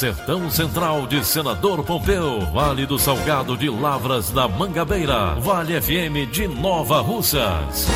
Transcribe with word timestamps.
Sertão 0.00 0.50
Central 0.50 1.06
de 1.06 1.22
Senador 1.22 1.84
Pompeu, 1.84 2.40
Vale 2.54 2.86
do 2.86 2.98
Salgado 2.98 3.54
de 3.54 3.68
Lavras 3.68 4.30
da 4.30 4.48
Mangabeira, 4.48 5.34
Vale 5.34 5.78
FM 5.78 6.32
de 6.32 6.48
Nova 6.48 7.02
Russas. 7.02 7.86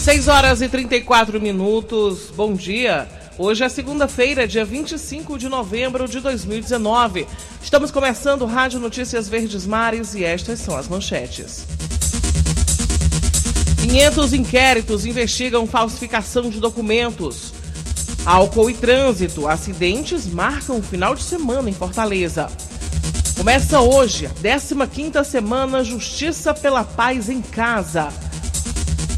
6 0.00 0.28
horas 0.28 0.60
e 0.60 0.68
34 0.68 1.40
minutos. 1.40 2.30
Bom 2.36 2.52
dia. 2.52 3.08
Hoje 3.38 3.64
é 3.64 3.70
segunda-feira, 3.70 4.46
dia 4.46 4.66
25 4.66 5.38
de 5.38 5.48
novembro 5.48 6.06
de 6.06 6.20
2019. 6.20 7.26
Estamos 7.62 7.90
começando 7.90 8.44
Rádio 8.44 8.78
Notícias 8.78 9.30
Verdes 9.30 9.66
Mares 9.66 10.14
e 10.14 10.22
estas 10.24 10.58
são 10.58 10.76
as 10.76 10.88
manchetes. 10.88 11.66
500 13.80 14.34
inquéritos 14.34 15.06
investigam 15.06 15.66
falsificação 15.66 16.50
de 16.50 16.60
documentos. 16.60 17.63
Álcool 18.24 18.70
e 18.70 18.74
trânsito. 18.74 19.46
Acidentes 19.46 20.26
marcam 20.26 20.78
o 20.78 20.82
final 20.82 21.14
de 21.14 21.22
semana 21.22 21.68
em 21.68 21.74
Fortaleza. 21.74 22.50
Começa 23.36 23.80
hoje 23.80 24.26
a 24.26 24.30
15ª 24.30 25.22
semana 25.24 25.84
Justiça 25.84 26.54
pela 26.54 26.84
Paz 26.84 27.28
em 27.28 27.42
Casa. 27.42 28.08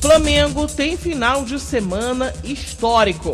Flamengo 0.00 0.66
tem 0.66 0.96
final 0.96 1.44
de 1.44 1.60
semana 1.60 2.34
histórico. 2.42 3.30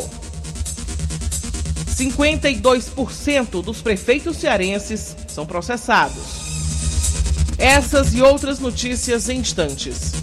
52% 1.95 3.63
dos 3.63 3.81
prefeitos 3.81 4.37
cearenses 4.37 5.15
são 5.27 5.45
processados. 5.45 6.43
Essas 7.57 8.13
e 8.13 8.21
outras 8.21 8.59
notícias 8.59 9.29
em 9.29 9.39
instantes. 9.39 10.22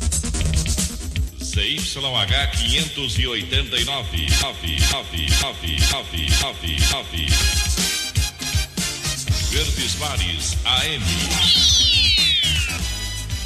CYH 1.60 2.56
589. 2.56 4.26
9, 4.40 4.76
9, 4.90 5.26
9, 5.42 5.76
9, 6.40 6.76
9, 6.90 7.26
Verdes 9.50 9.96
Mares 9.98 10.56
AM. 10.64 11.04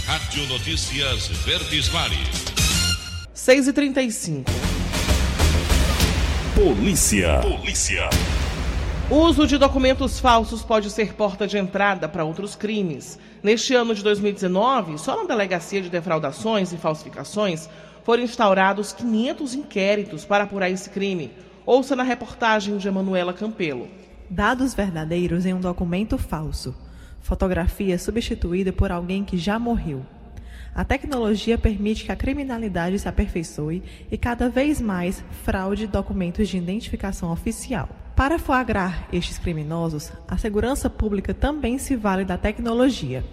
Rádio 0.07 0.47
Notícias 0.47 1.27
Verdes 1.45 1.89
Mares. 1.89 2.19
6 3.33 3.69
e 3.69 3.73
35 3.73 4.53
Polícia. 6.55 7.41
Polícia. 7.41 8.09
O 9.11 9.17
uso 9.17 9.47
de 9.47 9.59
documentos 9.59 10.21
falsos 10.21 10.63
pode 10.63 10.89
ser 10.89 11.15
porta 11.15 11.47
de 11.47 11.59
entrada 11.59 12.09
para 12.09 12.25
outros 12.25 12.55
crimes. 12.55 13.19
Neste 13.43 13.75
ano 13.75 13.95
de 13.95 14.03
2019, 14.03 14.99
só 14.99 15.17
na 15.17 15.25
Delegacia 15.25 15.83
de 15.83 15.91
Defraudações 15.91 16.73
e 16.73 16.79
Falsificações 16.79 17.69
foram 18.05 18.23
instaurados 18.23 18.93
500 18.93 19.55
inquéritos 19.55 20.25
para 20.25 20.45
apurar 20.45 20.71
esse 20.71 20.91
crime. 20.91 21.33
Ouça 21.67 21.97
na 21.97 22.03
reportagem 22.03 22.77
de 22.77 22.87
Emanuela 22.87 23.33
Campelo. 23.33 23.89
Dados 24.29 24.75
verdadeiros 24.75 25.47
em 25.47 25.55
um 25.55 25.61
documento 25.61 26.19
falso. 26.19 26.75
Fotografia 27.21 27.99
substituída 27.99 28.73
por 28.73 28.93
alguém 28.93 29.25
que 29.25 29.39
já 29.39 29.59
morreu. 29.59 30.05
A 30.75 30.85
tecnologia 30.85 31.57
permite 31.57 32.05
que 32.05 32.13
a 32.13 32.17
criminalidade 32.17 32.99
se 32.99 33.09
aperfeiçoe 33.09 33.83
e 34.11 34.19
cada 34.19 34.49
vez 34.49 34.81
mais 34.81 35.25
fraude 35.45 35.87
documentos 35.87 36.49
de 36.49 36.59
identificação 36.59 37.33
oficial. 37.33 37.89
Para 38.15 38.39
flagrar 38.39 39.09
estes 39.13 39.39
criminosos, 39.39 40.13
a 40.29 40.37
segurança 40.37 40.91
pública 40.91 41.33
também 41.33 41.79
se 41.79 41.97
vale 41.97 42.25
da 42.25 42.37
tecnologia. 42.37 43.25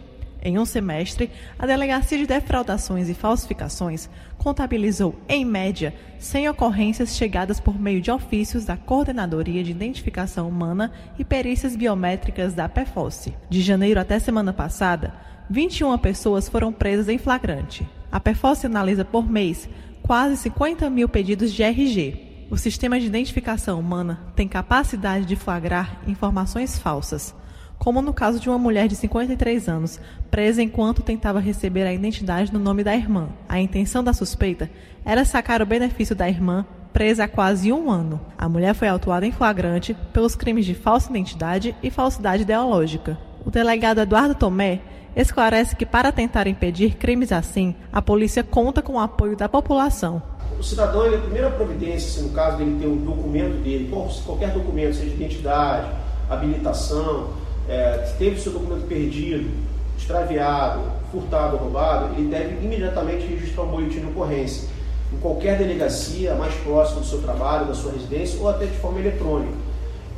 Em 0.44 0.58
um 0.58 0.66
semestre, 0.66 1.30
a 1.58 1.68
Delegacia 1.68 2.18
de 2.18 2.26
Defraudações 2.26 3.08
e 3.10 3.14
Falsificações 3.14 4.10
contabilizou, 4.40 5.16
em 5.30 5.46
média, 5.46 5.94
100 6.18 6.50
ocorrências 6.50 7.16
chegadas 7.16 7.60
por 7.60 7.80
meio 7.80 8.02
de 8.02 8.10
ofícios 8.10 8.66
da 8.66 8.76
Coordenadoria 8.76 9.64
de 9.64 9.70
Identificação 9.70 10.50
Humana 10.50 10.92
e 11.20 11.24
Perícias 11.24 11.76
Biométricas 11.76 12.56
da 12.56 12.68
PEFOSSE. 12.68 13.36
De 13.50 13.62
janeiro 13.62 14.00
até 14.00 14.18
semana 14.18 14.52
passada, 14.52 15.14
21 15.48 15.96
pessoas 16.00 16.50
foram 16.50 16.74
presas 16.74 17.08
em 17.08 17.20
flagrante. 17.20 17.88
A 18.12 18.20
PEFOSSE 18.20 18.66
analisa 18.66 19.06
por 19.06 19.30
mês 19.30 19.70
quase 20.02 20.38
50 20.38 20.90
mil 20.90 21.08
pedidos 21.08 21.54
de 21.54 21.62
RG. 21.62 22.48
O 22.50 22.58
sistema 22.58 23.00
de 23.00 23.06
identificação 23.06 23.80
humana 23.80 24.20
tem 24.36 24.48
capacidade 24.48 25.26
de 25.26 25.36
flagrar 25.36 26.02
informações 26.08 26.80
falsas 26.80 27.36
como 27.82 28.00
no 28.00 28.14
caso 28.14 28.40
de 28.40 28.48
uma 28.48 28.60
mulher 28.60 28.88
de 28.88 28.96
53 28.96 29.68
anos, 29.68 30.00
presa 30.30 30.62
enquanto 30.62 31.02
tentava 31.02 31.40
receber 31.40 31.82
a 31.82 31.92
identidade 31.92 32.54
no 32.54 32.60
nome 32.60 32.84
da 32.84 32.96
irmã. 32.96 33.30
A 33.50 33.60
intenção 33.60 34.04
da 34.04 34.14
suspeita 34.14 34.70
era 35.04 35.26
sacar 35.26 35.64
o 35.64 35.66
benefício 35.66 36.16
da 36.16 36.30
irmã, 36.30 36.64
presa 36.94 37.24
há 37.24 37.28
quase 37.28 37.74
um 37.74 37.90
ano. 37.90 38.22
A 38.38 38.48
mulher 38.48 38.76
foi 38.76 38.88
autuada 38.88 39.26
em 39.26 39.32
flagrante 39.32 39.96
pelos 40.14 40.36
crimes 40.36 40.64
de 40.64 40.76
falsa 40.76 41.10
identidade 41.10 41.76
e 41.82 41.90
falsidade 41.90 42.44
ideológica. 42.44 43.18
O 43.44 43.50
delegado 43.50 44.00
Eduardo 44.00 44.36
Tomé 44.36 44.82
esclarece 45.16 45.76
que, 45.76 45.84
para 45.84 46.12
tentar 46.12 46.46
impedir 46.46 46.98
crimes 46.98 47.32
assim, 47.32 47.74
a 47.92 48.00
polícia 48.00 48.44
conta 48.44 48.84
com 48.84 48.94
o 48.94 49.00
apoio 49.00 49.36
da 49.36 49.50
população. 49.50 50.22
O 50.60 50.62
cidadão, 50.62 51.08
ele, 51.08 51.16
a 51.16 51.22
primeira 51.22 51.50
providência, 51.50 52.12
se 52.12 52.22
no 52.22 52.30
caso 52.30 52.58
dele 52.58 52.78
ter 52.80 52.86
o 52.86 52.96
documento 52.96 53.64
dele, 53.64 53.90
qualquer 54.24 54.52
documento, 54.52 54.98
seja 54.98 55.16
identidade, 55.16 55.90
habilitação, 56.30 57.42
é, 57.72 58.14
teve 58.20 58.38
seu 58.38 58.52
documento 58.52 58.86
perdido, 58.86 59.50
extraviado, 59.98 60.82
furtado, 61.10 61.56
roubado, 61.56 62.14
ele 62.18 62.28
deve 62.28 62.66
imediatamente 62.66 63.26
registrar 63.26 63.64
um 63.64 63.68
boletim 63.68 64.02
de 64.02 64.08
ocorrência 64.08 64.68
em 65.14 65.18
qualquer 65.18 65.58
delegacia 65.58 66.36
mais 66.36 66.54
próxima 66.56 67.00
do 67.00 67.06
seu 67.06 67.22
trabalho, 67.22 67.68
da 67.68 67.74
sua 67.74 67.94
residência 67.94 68.40
ou 68.42 68.50
até 68.50 68.66
de 68.66 68.78
forma 68.78 69.00
eletrônica. 69.00 69.54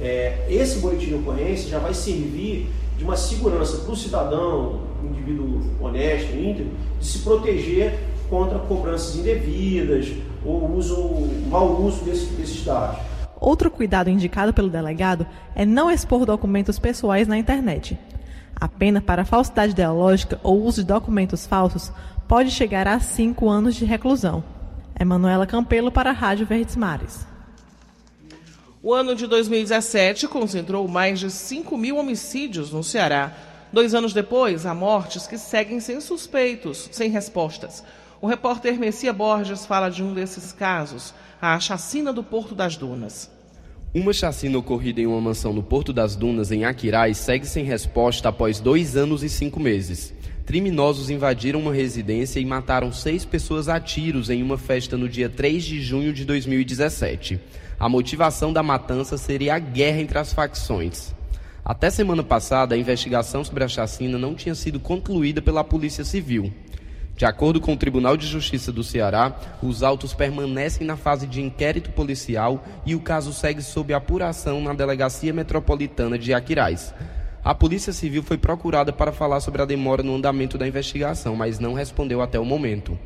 É, 0.02 0.48
esse 0.50 0.80
boletim 0.80 1.06
de 1.08 1.16
ocorrência 1.16 1.70
já 1.70 1.78
vai 1.78 1.94
servir 1.94 2.70
de 2.98 3.04
uma 3.04 3.16
segurança 3.16 3.78
para 3.78 3.92
o 3.92 3.96
cidadão, 3.96 4.80
indivíduo 5.04 5.62
honesto, 5.80 6.36
íntegro, 6.36 6.72
de 7.00 7.06
se 7.06 7.20
proteger 7.20 8.00
contra 8.30 8.58
cobranças 8.58 9.16
indevidas 9.16 10.12
ou 10.44 10.76
uso, 10.76 10.96
mau 11.50 11.80
uso 11.82 12.04
desse, 12.04 12.26
desses 12.34 12.66
dados. 12.66 13.13
Outro 13.44 13.70
cuidado 13.70 14.10
indicado 14.10 14.54
pelo 14.54 14.70
delegado 14.70 15.28
é 15.54 15.66
não 15.66 15.92
expor 15.92 16.26
documentos 16.26 16.80
pessoais 16.80 17.28
na 17.28 17.38
internet. 17.38 18.00
A 18.56 18.70
pena 18.70 19.02
para 19.02 19.26
falsidade 19.26 19.74
ideológica 19.74 20.40
ou 20.42 20.64
uso 20.64 20.82
de 20.82 20.88
documentos 20.88 21.46
falsos 21.46 21.92
pode 22.26 22.52
chegar 22.52 22.88
a 22.88 23.02
cinco 23.02 23.50
anos 23.50 23.76
de 23.76 23.84
reclusão. 23.84 24.42
Emanuela 24.98 25.46
Campelo 25.46 25.92
para 25.92 26.12
a 26.12 26.14
Rádio 26.14 26.46
Verdes 26.46 26.78
Mares. 26.78 27.28
O 28.82 28.94
ano 28.94 29.14
de 29.14 29.28
2017 29.28 30.26
concentrou 30.30 30.88
mais 30.88 31.20
de 31.20 31.30
5 31.30 31.78
mil 31.78 31.98
homicídios 31.98 32.72
no 32.72 32.82
Ceará. 32.82 33.34
Dois 33.74 33.94
anos 33.94 34.14
depois, 34.14 34.66
há 34.66 34.74
mortes 34.74 35.28
que 35.28 35.38
seguem 35.38 35.82
sem 35.82 36.00
suspeitos, 36.00 36.88
sem 36.94 37.10
respostas. 37.10 37.84
O 38.24 38.28
repórter 38.28 38.80
Messia 38.80 39.12
Borges 39.12 39.66
fala 39.66 39.90
de 39.90 40.02
um 40.02 40.14
desses 40.14 40.54
casos, 40.54 41.14
a 41.42 41.60
chacina 41.60 42.14
do 42.14 42.24
Porto 42.24 42.56
das 42.56 42.78
Dunas. 42.78 43.30
Uma 43.94 44.14
chacina 44.14 44.58
ocorrida 44.58 45.02
em 45.02 45.06
uma 45.06 45.20
mansão 45.20 45.52
no 45.52 45.62
Porto 45.62 45.92
das 45.92 46.16
Dunas, 46.16 46.50
em 46.50 46.64
Aquiraz, 46.64 47.18
segue 47.18 47.46
sem 47.46 47.66
resposta 47.66 48.30
após 48.30 48.62
dois 48.62 48.96
anos 48.96 49.24
e 49.24 49.30
cinco 49.30 49.60
meses. 49.60 50.14
Criminosos 50.46 51.10
invadiram 51.10 51.60
uma 51.60 51.74
residência 51.74 52.40
e 52.40 52.46
mataram 52.46 52.94
seis 52.94 53.26
pessoas 53.26 53.68
a 53.68 53.78
tiros 53.78 54.30
em 54.30 54.42
uma 54.42 54.58
festa 54.58 54.96
no 54.96 55.10
dia 55.10 55.28
3 55.28 55.62
de 55.62 55.82
junho 55.82 56.14
de 56.14 56.24
2017. 56.24 57.42
A 57.78 57.90
motivação 57.90 58.54
da 58.54 58.64
matança 58.64 59.18
seria 59.18 59.56
a 59.56 59.60
guerra 59.60 60.00
entre 60.00 60.18
as 60.18 60.32
facções. 60.32 61.14
Até 61.66 61.90
semana 61.90 62.24
passada, 62.24 62.74
a 62.74 62.78
investigação 62.78 63.44
sobre 63.44 63.66
a 63.66 63.68
chacina 63.68 64.18
não 64.18 64.34
tinha 64.34 64.56
sido 64.56 64.80
concluída 64.80 65.42
pela 65.42 65.62
Polícia 65.62 66.06
Civil. 66.06 66.54
De 67.16 67.26
acordo 67.26 67.62
com 67.62 67.74
o 67.74 67.78
Tribunal 67.78 68.18
de 68.18 68.26
Justiça 68.26 68.72
do 68.72 68.84
Ceará, 68.84 69.36
os 69.62 69.84
autos 69.84 70.14
permanecem 70.14 70.86
na 70.86 70.98
fase 70.98 71.28
de 71.28 71.42
inquérito 71.42 71.92
policial 71.92 72.64
e 72.86 72.96
o 72.96 73.00
caso 73.00 73.32
segue 73.32 73.62
sob 73.62 73.94
apuração 73.94 74.62
na 74.62 74.74
Delegacia 74.74 75.32
Metropolitana 75.32 76.18
de 76.18 76.34
Aquiraz. 76.34 76.94
A 77.44 77.54
Polícia 77.54 77.94
Civil 77.94 78.24
foi 78.24 78.38
procurada 78.38 78.92
para 78.92 79.12
falar 79.12 79.42
sobre 79.42 79.62
a 79.62 79.66
demora 79.66 80.02
no 80.02 80.16
andamento 80.16 80.58
da 80.58 80.68
investigação, 80.68 81.36
mas 81.36 81.60
não 81.60 81.74
respondeu 81.74 82.20
até 82.20 82.40
o 82.40 82.46
momento. 82.46 82.98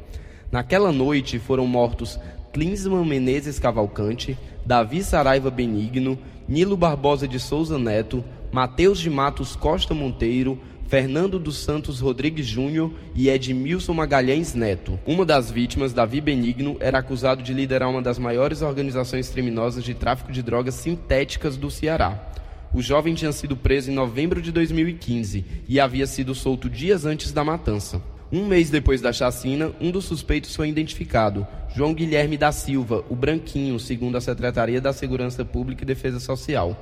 Naquela 0.50 0.92
noite 0.92 1.38
foram 1.38 1.68
mortos 1.68 2.18
Klinsman 2.54 3.06
Menezes 3.06 3.60
Cavalcante, 3.60 4.38
Davi 4.66 5.04
Saraiva 5.04 5.52
Benigno, 5.52 6.18
Nilo 6.48 6.78
Barbosa 6.78 7.28
de 7.28 7.40
Souza 7.40 7.78
Neto, 7.78 8.24
Mateus 8.52 9.00
de 9.00 9.10
Matos 9.10 9.56
Costa 9.56 9.94
Monteiro, 9.94 10.58
Fernando 10.88 11.38
dos 11.38 11.58
Santos 11.58 12.00
Rodrigues 12.00 12.46
Júnior 12.46 12.94
e 13.14 13.30
Edmilson 13.30 13.94
Magalhães 13.94 14.54
Neto. 14.54 14.98
Uma 15.06 15.26
das 15.26 15.52
vítimas, 15.52 15.92
Davi 15.92 16.22
Benigno, 16.22 16.78
era 16.80 17.00
acusado 17.00 17.44
de 17.44 17.54
liderar 17.54 17.90
uma 17.90 18.02
das 18.02 18.18
maiores 18.18 18.62
organizações 18.62 19.30
criminosas 19.30 19.84
de 19.84 19.94
tráfico 19.94 20.32
de 20.32 20.42
drogas 20.42 20.76
sintéticas 20.76 21.58
do 21.58 21.70
Ceará. 21.70 22.32
O 22.74 22.82
jovem 22.82 23.14
tinha 23.14 23.34
sido 23.34 23.58
preso 23.58 23.92
em 23.92 23.94
novembro 23.94 24.42
de 24.42 24.52
2015 24.52 25.44
e 25.68 25.80
havia 25.80 26.08
sido 26.08 26.34
solto 26.34 26.70
dias 26.70 27.06
antes 27.06 27.34
da 27.34 27.44
matança. 27.44 28.02
Um 28.32 28.46
mês 28.46 28.70
depois 28.70 29.02
da 29.02 29.12
chacina, 29.12 29.72
um 29.80 29.92
dos 29.92 30.06
suspeitos 30.06 30.56
foi 30.56 30.70
identificado, 30.70 31.48
João 31.76 31.94
Guilherme 31.94 32.38
da 32.38 32.52
Silva, 32.52 33.06
o 33.10 33.16
Branquinho, 33.16 33.80
segundo 33.80 34.18
a 34.18 34.22
Secretaria 34.22 34.82
da 34.82 34.92
Segurança 34.92 35.46
Pública 35.46 35.84
e 35.84 35.86
Defesa 35.86 36.20
Social. 36.20 36.76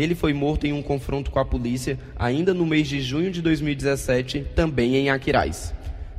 Ele 0.00 0.14
foi 0.14 0.32
morto 0.32 0.66
em 0.66 0.72
um 0.72 0.80
confronto 0.80 1.30
com 1.30 1.38
a 1.38 1.44
polícia 1.44 1.98
ainda 2.18 2.54
no 2.54 2.64
mês 2.64 2.88
de 2.88 3.02
junho 3.02 3.30
de 3.30 3.42
2017, 3.42 4.46
também 4.56 4.96
em 4.96 5.10
Aquiraz. 5.10 5.74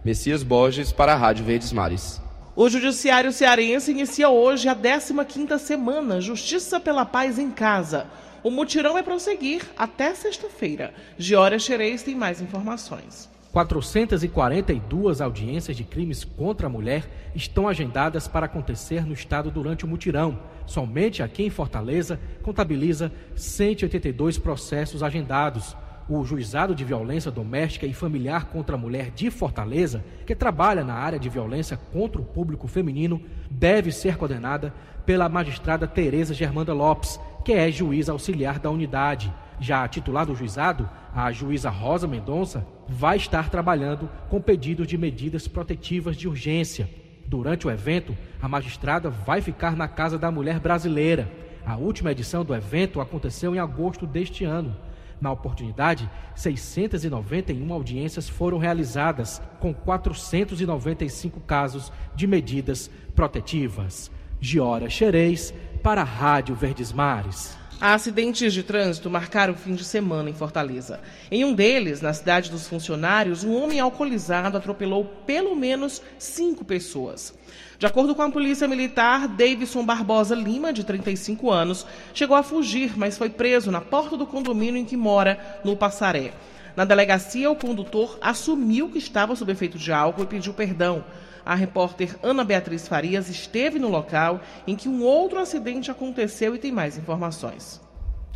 Messias 0.05 0.43
Borges 0.43 0.91
para 0.91 1.13
a 1.13 1.15
Rádio 1.15 1.45
Verdes 1.45 1.73
Mares. 1.73 2.21
O 2.55 2.69
Judiciário 2.69 3.31
Cearense 3.31 3.89
inicia 3.89 4.29
hoje 4.29 4.69
a 4.69 4.75
15ª 4.75 5.57
semana 5.57 6.21
Justiça 6.21 6.79
pela 6.79 7.05
Paz 7.05 7.39
em 7.39 7.49
Casa. 7.49 8.05
O 8.43 8.51
mutirão 8.51 8.93
vai 8.93 9.01
prosseguir 9.01 9.63
até 9.75 10.13
sexta-feira. 10.13 10.93
Giora 11.17 11.57
Xerez 11.57 12.03
tem 12.03 12.13
mais 12.13 12.39
informações. 12.39 13.30
442 13.51 15.19
audiências 15.19 15.75
de 15.75 15.83
crimes 15.83 16.23
contra 16.23 16.67
a 16.67 16.69
mulher 16.69 17.31
estão 17.35 17.67
agendadas 17.67 18.27
para 18.27 18.45
acontecer 18.45 19.05
no 19.05 19.13
estado 19.13 19.51
durante 19.51 19.83
o 19.83 19.87
mutirão. 19.87 20.39
Somente 20.65 21.21
aqui 21.21 21.43
em 21.43 21.49
Fortaleza 21.49 22.19
contabiliza 22.41 23.11
182 23.35 24.37
processos 24.37 25.03
agendados. 25.03 25.75
O 26.09 26.23
Juizado 26.23 26.73
de 26.73 26.83
Violência 26.83 27.29
Doméstica 27.29 27.85
e 27.85 27.93
Familiar 27.93 28.45
contra 28.45 28.75
a 28.75 28.79
Mulher 28.79 29.11
de 29.11 29.29
Fortaleza, 29.29 30.03
que 30.25 30.35
trabalha 30.35 30.83
na 30.83 30.95
área 30.95 31.19
de 31.19 31.29
violência 31.29 31.77
contra 31.77 32.21
o 32.21 32.25
público 32.25 32.67
feminino, 32.67 33.21
deve 33.49 33.91
ser 33.91 34.17
coordenada 34.17 34.73
pela 35.05 35.29
magistrada 35.29 35.87
Tereza 35.87 36.33
Germanda 36.33 36.73
Lopes, 36.73 37.19
que 37.45 37.53
é 37.53 37.71
juíza 37.71 38.11
auxiliar 38.11 38.59
da 38.59 38.69
unidade. 38.69 39.33
Já 39.61 39.83
a 39.83 39.87
titular 39.87 40.25
do 40.25 40.35
juizado, 40.35 40.89
a 41.13 41.31
juíza 41.31 41.69
Rosa 41.69 42.07
Mendonça, 42.07 42.65
vai 42.89 43.17
estar 43.17 43.47
trabalhando 43.51 44.09
com 44.27 44.41
pedidos 44.41 44.87
de 44.87 44.97
medidas 44.97 45.47
protetivas 45.47 46.17
de 46.17 46.27
urgência. 46.27 46.89
Durante 47.27 47.67
o 47.67 47.71
evento, 47.71 48.17
a 48.41 48.47
magistrada 48.47 49.11
vai 49.11 49.39
ficar 49.39 49.75
na 49.75 49.87
Casa 49.87 50.17
da 50.17 50.31
Mulher 50.31 50.59
Brasileira. 50.59 51.31
A 51.63 51.77
última 51.77 52.11
edição 52.11 52.43
do 52.43 52.55
evento 52.55 52.99
aconteceu 52.99 53.53
em 53.53 53.59
agosto 53.59 54.07
deste 54.07 54.43
ano. 54.43 54.75
Na 55.21 55.31
oportunidade, 55.31 56.09
691 56.33 57.71
audiências 57.71 58.27
foram 58.27 58.57
realizadas, 58.57 59.39
com 59.59 59.71
495 59.71 61.39
casos 61.41 61.93
de 62.15 62.25
medidas 62.25 62.89
protetivas. 63.15 64.09
Giora 64.39 64.89
Xerez, 64.89 65.53
para 65.83 66.01
a 66.01 66.03
Rádio 66.03 66.55
Verdes 66.55 66.91
Mares. 66.91 67.60
Acidentes 67.81 68.53
de 68.53 68.61
trânsito 68.61 69.09
marcaram 69.09 69.53
o 69.53 69.57
fim 69.57 69.73
de 69.73 69.83
semana 69.83 70.29
em 70.29 70.35
Fortaleza. 70.35 70.99
Em 71.31 71.43
um 71.43 71.51
deles, 71.51 71.99
na 71.99 72.13
cidade 72.13 72.51
dos 72.51 72.67
funcionários, 72.67 73.43
um 73.43 73.55
homem 73.55 73.79
alcoolizado 73.79 74.55
atropelou 74.55 75.03
pelo 75.25 75.55
menos 75.55 75.99
cinco 76.19 76.63
pessoas. 76.63 77.33
De 77.79 77.87
acordo 77.87 78.13
com 78.13 78.21
a 78.21 78.29
polícia 78.29 78.67
militar, 78.67 79.27
Davidson 79.27 79.83
Barbosa 79.83 80.35
Lima, 80.35 80.71
de 80.71 80.83
35 80.83 81.49
anos, 81.49 81.87
chegou 82.13 82.37
a 82.37 82.43
fugir, 82.43 82.95
mas 82.95 83.17
foi 83.17 83.31
preso 83.31 83.71
na 83.71 83.81
porta 83.81 84.15
do 84.15 84.27
condomínio 84.27 84.79
em 84.79 84.85
que 84.85 84.95
mora, 84.95 85.59
no 85.65 85.75
Passaré. 85.75 86.33
Na 86.75 86.85
delegacia, 86.85 87.49
o 87.49 87.55
condutor 87.55 88.19
assumiu 88.21 88.89
que 88.89 88.99
estava 88.99 89.35
sob 89.35 89.51
efeito 89.51 89.79
de 89.79 89.91
álcool 89.91 90.21
e 90.21 90.27
pediu 90.27 90.53
perdão. 90.53 91.03
A 91.45 91.55
repórter 91.55 92.15
Ana 92.21 92.43
Beatriz 92.43 92.87
Farias 92.87 93.29
esteve 93.29 93.79
no 93.79 93.89
local 93.89 94.39
em 94.67 94.75
que 94.75 94.87
um 94.87 95.03
outro 95.03 95.39
acidente 95.39 95.89
aconteceu 95.89 96.53
e 96.55 96.59
tem 96.59 96.71
mais 96.71 96.97
informações. 96.97 97.80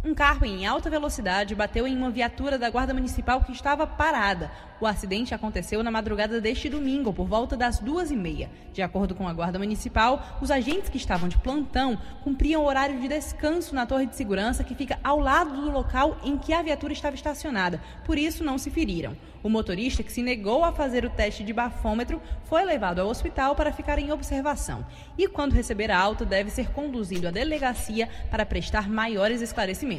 Um 0.06 0.13
carro 0.13 0.46
em 0.46 0.68
alta 0.68 0.88
velocidade 0.88 1.56
bateu 1.56 1.88
em 1.88 1.98
uma 1.98 2.12
viatura 2.12 2.60
da 2.60 2.69
Guarda 2.69 2.94
Municipal 2.94 3.42
que 3.44 3.52
estava 3.52 3.88
parada. 3.88 4.52
O 4.80 4.86
acidente 4.86 5.34
aconteceu 5.34 5.81
na 5.81 5.90
madrugada 5.90 6.40
deste 6.40 6.69
domingo, 6.69 7.12
por 7.12 7.25
volta 7.25 7.57
das 7.57 7.80
duas 7.80 8.12
e 8.12 8.16
meia. 8.16 8.52
De 8.72 8.84
acordo 8.84 9.16
com 9.16 9.28
a 9.28 9.34
Guarda 9.34 9.57
Municipal, 9.57 10.38
os 10.40 10.52
agentes 10.52 10.90
que 10.90 10.98
estavam 10.98 11.28
de 11.28 11.40
plantão 11.40 11.98
cumpriam 12.24 12.62
o 12.62 12.68
horário 12.68 13.02
de 13.02 13.07
descanso 13.07 13.74
na 13.74 13.88
torre 13.88 14.06
de 14.06 14.16
segurança 14.16 14.63
que 14.63 14.75
fica 14.75 15.00
ao 15.04 15.19
lado 15.19 15.60
do 15.60 15.72
local 15.72 16.18
em 16.24 16.38
que 16.38 16.54
a 16.54 16.62
viatura 16.62 16.94
estava 16.94 17.16
estacionada. 17.16 17.81
Por 18.06 18.16
isso, 18.16 18.44
não 18.44 18.60
se 18.60 18.69
feriram. 18.69 19.18
O 19.42 19.50
motorista, 19.50 20.04
que 20.04 20.12
se 20.12 20.22
negou 20.22 20.63
a 20.63 20.72
fazer 20.72 21.06
o 21.06 21.10
teste 21.10 21.44
de 21.44 21.54
bafômetro, 21.54 22.22
foi 22.44 22.63
levado 22.63 23.00
ao 23.00 23.07
hospital 23.07 23.56
para 23.56 23.72
ficar 23.72 23.98
em 23.98 24.12
observação. 24.12 24.86
E, 25.18 25.28
quando 25.28 25.54
receber 25.54 25.90
a 25.90 26.00
alta, 26.00 26.25
deve 26.25 26.50
ser 26.50 26.72
conduzido 26.72 27.28
à 27.28 27.31
delegacia 27.31 28.10
para 28.30 28.46
prestar 28.46 28.90
maiores 28.90 29.42
esclarecimentos. 29.42 29.94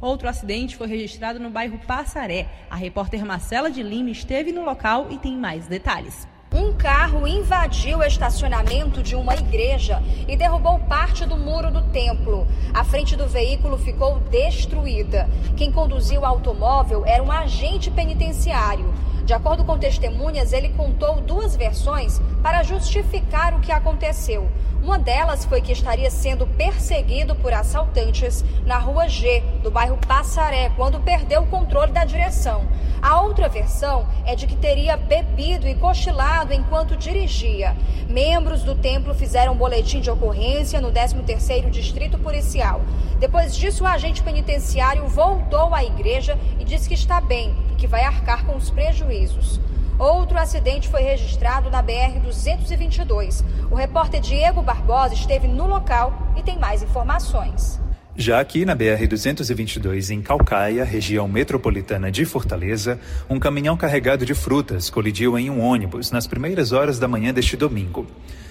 Outro 0.00 0.28
acidente 0.28 0.76
foi 0.76 0.88
registrado 0.88 1.38
no 1.38 1.48
bairro 1.48 1.78
Passaré. 1.86 2.48
A 2.68 2.74
repórter 2.74 3.24
Marcela 3.24 3.70
de 3.70 3.82
Lima 3.82 4.10
esteve 4.10 4.50
no 4.50 4.64
local 4.64 5.06
e 5.10 5.18
tem 5.18 5.36
mais 5.36 5.68
detalhes. 5.68 6.26
Um 6.54 6.74
carro 6.74 7.26
invadiu 7.26 8.00
o 8.00 8.04
estacionamento 8.04 9.02
de 9.02 9.16
uma 9.16 9.34
igreja 9.34 10.02
e 10.28 10.36
derrubou 10.36 10.78
parte 10.80 11.24
do 11.24 11.34
muro 11.34 11.70
do 11.70 11.80
templo. 11.80 12.46
A 12.74 12.84
frente 12.84 13.16
do 13.16 13.26
veículo 13.26 13.78
ficou 13.78 14.20
destruída. 14.30 15.30
Quem 15.56 15.72
conduziu 15.72 16.20
o 16.20 16.26
automóvel 16.26 17.04
era 17.06 17.22
um 17.22 17.32
agente 17.32 17.90
penitenciário. 17.90 18.92
De 19.24 19.32
acordo 19.32 19.64
com 19.64 19.78
testemunhas, 19.78 20.52
ele 20.52 20.68
contou 20.70 21.22
duas 21.22 21.56
versões 21.56 22.20
para 22.42 22.62
justificar 22.62 23.54
o 23.54 23.60
que 23.60 23.72
aconteceu. 23.72 24.46
Uma 24.82 24.98
delas 24.98 25.44
foi 25.44 25.62
que 25.62 25.72
estaria 25.72 26.10
sendo 26.10 26.46
perseguido 26.46 27.34
por 27.36 27.54
assaltantes 27.54 28.44
na 28.66 28.76
rua 28.78 29.08
G, 29.08 29.40
do 29.62 29.70
bairro 29.70 29.96
Passaré, 30.06 30.70
quando 30.76 31.00
perdeu 31.00 31.42
o 31.42 31.46
controle 31.46 31.92
da 31.92 32.04
direção. 32.04 32.66
A 33.02 33.20
outra 33.20 33.48
versão 33.48 34.06
é 34.24 34.36
de 34.36 34.46
que 34.46 34.54
teria 34.54 34.96
bebido 34.96 35.66
e 35.66 35.74
cochilado 35.74 36.54
enquanto 36.54 36.96
dirigia. 36.96 37.76
Membros 38.08 38.62
do 38.62 38.76
templo 38.76 39.12
fizeram 39.12 39.54
um 39.54 39.56
boletim 39.56 40.00
de 40.00 40.08
ocorrência 40.08 40.80
no 40.80 40.92
13º 40.92 41.68
Distrito 41.68 42.16
Policial. 42.16 42.80
Depois 43.18 43.56
disso, 43.56 43.82
o 43.82 43.88
agente 43.88 44.22
penitenciário 44.22 45.08
voltou 45.08 45.74
à 45.74 45.82
igreja 45.82 46.38
e 46.60 46.64
disse 46.64 46.88
que 46.88 46.94
está 46.94 47.20
bem 47.20 47.52
e 47.72 47.74
que 47.74 47.88
vai 47.88 48.04
arcar 48.04 48.46
com 48.46 48.56
os 48.56 48.70
prejuízos. 48.70 49.60
Outro 49.98 50.38
acidente 50.38 50.88
foi 50.88 51.02
registrado 51.02 51.70
na 51.70 51.82
BR-222. 51.82 53.44
O 53.68 53.74
repórter 53.74 54.20
Diego 54.20 54.62
Barbosa 54.62 55.14
esteve 55.14 55.48
no 55.48 55.66
local 55.66 56.12
e 56.36 56.42
tem 56.42 56.56
mais 56.56 56.84
informações. 56.84 57.81
Já 58.14 58.40
aqui 58.40 58.66
na 58.66 58.76
BR-222, 58.76 60.10
em 60.10 60.20
Calcaia, 60.20 60.84
região 60.84 61.26
metropolitana 61.26 62.12
de 62.12 62.26
Fortaleza, 62.26 63.00
um 63.28 63.38
caminhão 63.38 63.74
carregado 63.74 64.26
de 64.26 64.34
frutas 64.34 64.90
colidiu 64.90 65.38
em 65.38 65.48
um 65.48 65.62
ônibus 65.62 66.10
nas 66.10 66.26
primeiras 66.26 66.72
horas 66.72 66.98
da 66.98 67.08
manhã 67.08 67.32
deste 67.32 67.56
domingo. 67.56 68.06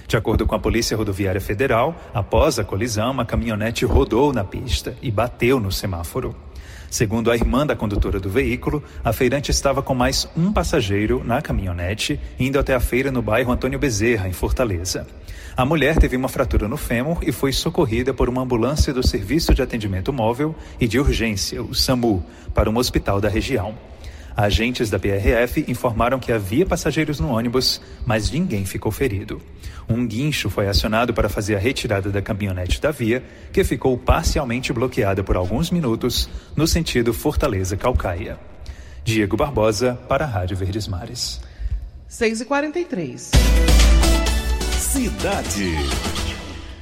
De 0.08 0.18
acordo 0.18 0.48
com 0.48 0.56
a 0.56 0.60
Polícia 0.60 0.98
Rodoviária 0.98 1.39
Federal, 1.39 1.96
após 2.12 2.58
a 2.58 2.63
colisão, 2.63 3.12
uma 3.12 3.24
caminhonete 3.24 3.86
rodou 3.86 4.34
na 4.34 4.44
pista 4.44 4.96
e 5.00 5.12
bateu 5.12 5.60
no 5.60 5.72
semáforo. 5.72 6.36
Segundo 6.91 7.31
a 7.31 7.36
irmã 7.36 7.65
da 7.65 7.74
condutora 7.74 8.19
do 8.19 8.29
veículo, 8.29 8.83
a 9.01 9.13
feirante 9.13 9.50
estava 9.50 9.81
com 9.81 9.95
mais 9.95 10.27
um 10.36 10.51
passageiro 10.51 11.24
na 11.24 11.41
caminhonete, 11.41 12.19
indo 12.38 12.60
até 12.60 12.75
a 12.75 12.81
feira 12.81 13.10
no 13.10 13.21
bairro 13.21 13.50
Antônio 13.50 13.79
Bezerra, 13.79 14.27
em 14.27 14.33
Fortaleza. 14.33 15.07
A 15.55 15.63
mulher 15.63 15.95
teve 15.95 16.17
uma 16.17 16.27
fratura 16.27 16.67
no 16.67 16.75
fêmur 16.75 17.19
e 17.21 17.31
foi 17.31 17.53
socorrida 17.53 18.13
por 18.13 18.27
uma 18.27 18.41
ambulância 18.41 18.93
do 18.93 19.07
Serviço 19.07 19.53
de 19.53 19.62
Atendimento 19.62 20.12
Móvel 20.12 20.53
e 20.81 20.86
de 20.86 21.00
Urgência, 21.00 21.63
o 21.63 21.74
SAMU, 21.74 22.25
para 22.53 22.69
um 22.69 22.77
hospital 22.77 23.21
da 23.21 23.29
região. 23.29 23.74
Agentes 24.35 24.89
da 24.89 24.97
PRF 24.97 25.65
informaram 25.67 26.19
que 26.19 26.31
havia 26.31 26.65
passageiros 26.65 27.19
no 27.19 27.29
ônibus, 27.29 27.81
mas 28.05 28.31
ninguém 28.31 28.65
ficou 28.65 28.91
ferido. 28.91 29.41
Um 29.89 30.05
guincho 30.05 30.50
foi 30.50 30.67
acionado 30.67 31.13
para 31.13 31.29
fazer 31.29 31.55
a 31.55 31.59
retirada 31.59 32.09
da 32.09 32.21
caminhonete 32.21 32.79
da 32.79 32.91
via, 32.91 33.23
que 33.51 33.63
ficou 33.63 33.97
parcialmente 33.97 34.71
bloqueada 34.71 35.23
por 35.23 35.35
alguns 35.35 35.69
minutos 35.69 36.29
no 36.55 36.65
sentido 36.65 37.13
Fortaleza-Calcaia. 37.13 38.39
Diego 39.03 39.35
Barbosa, 39.35 40.00
para 40.07 40.25
a 40.25 40.27
Rádio 40.27 40.55
Verdes 40.55 40.88
Mares. 40.88 41.41
6h43. 42.09 43.31
Cidade. 44.77 46.20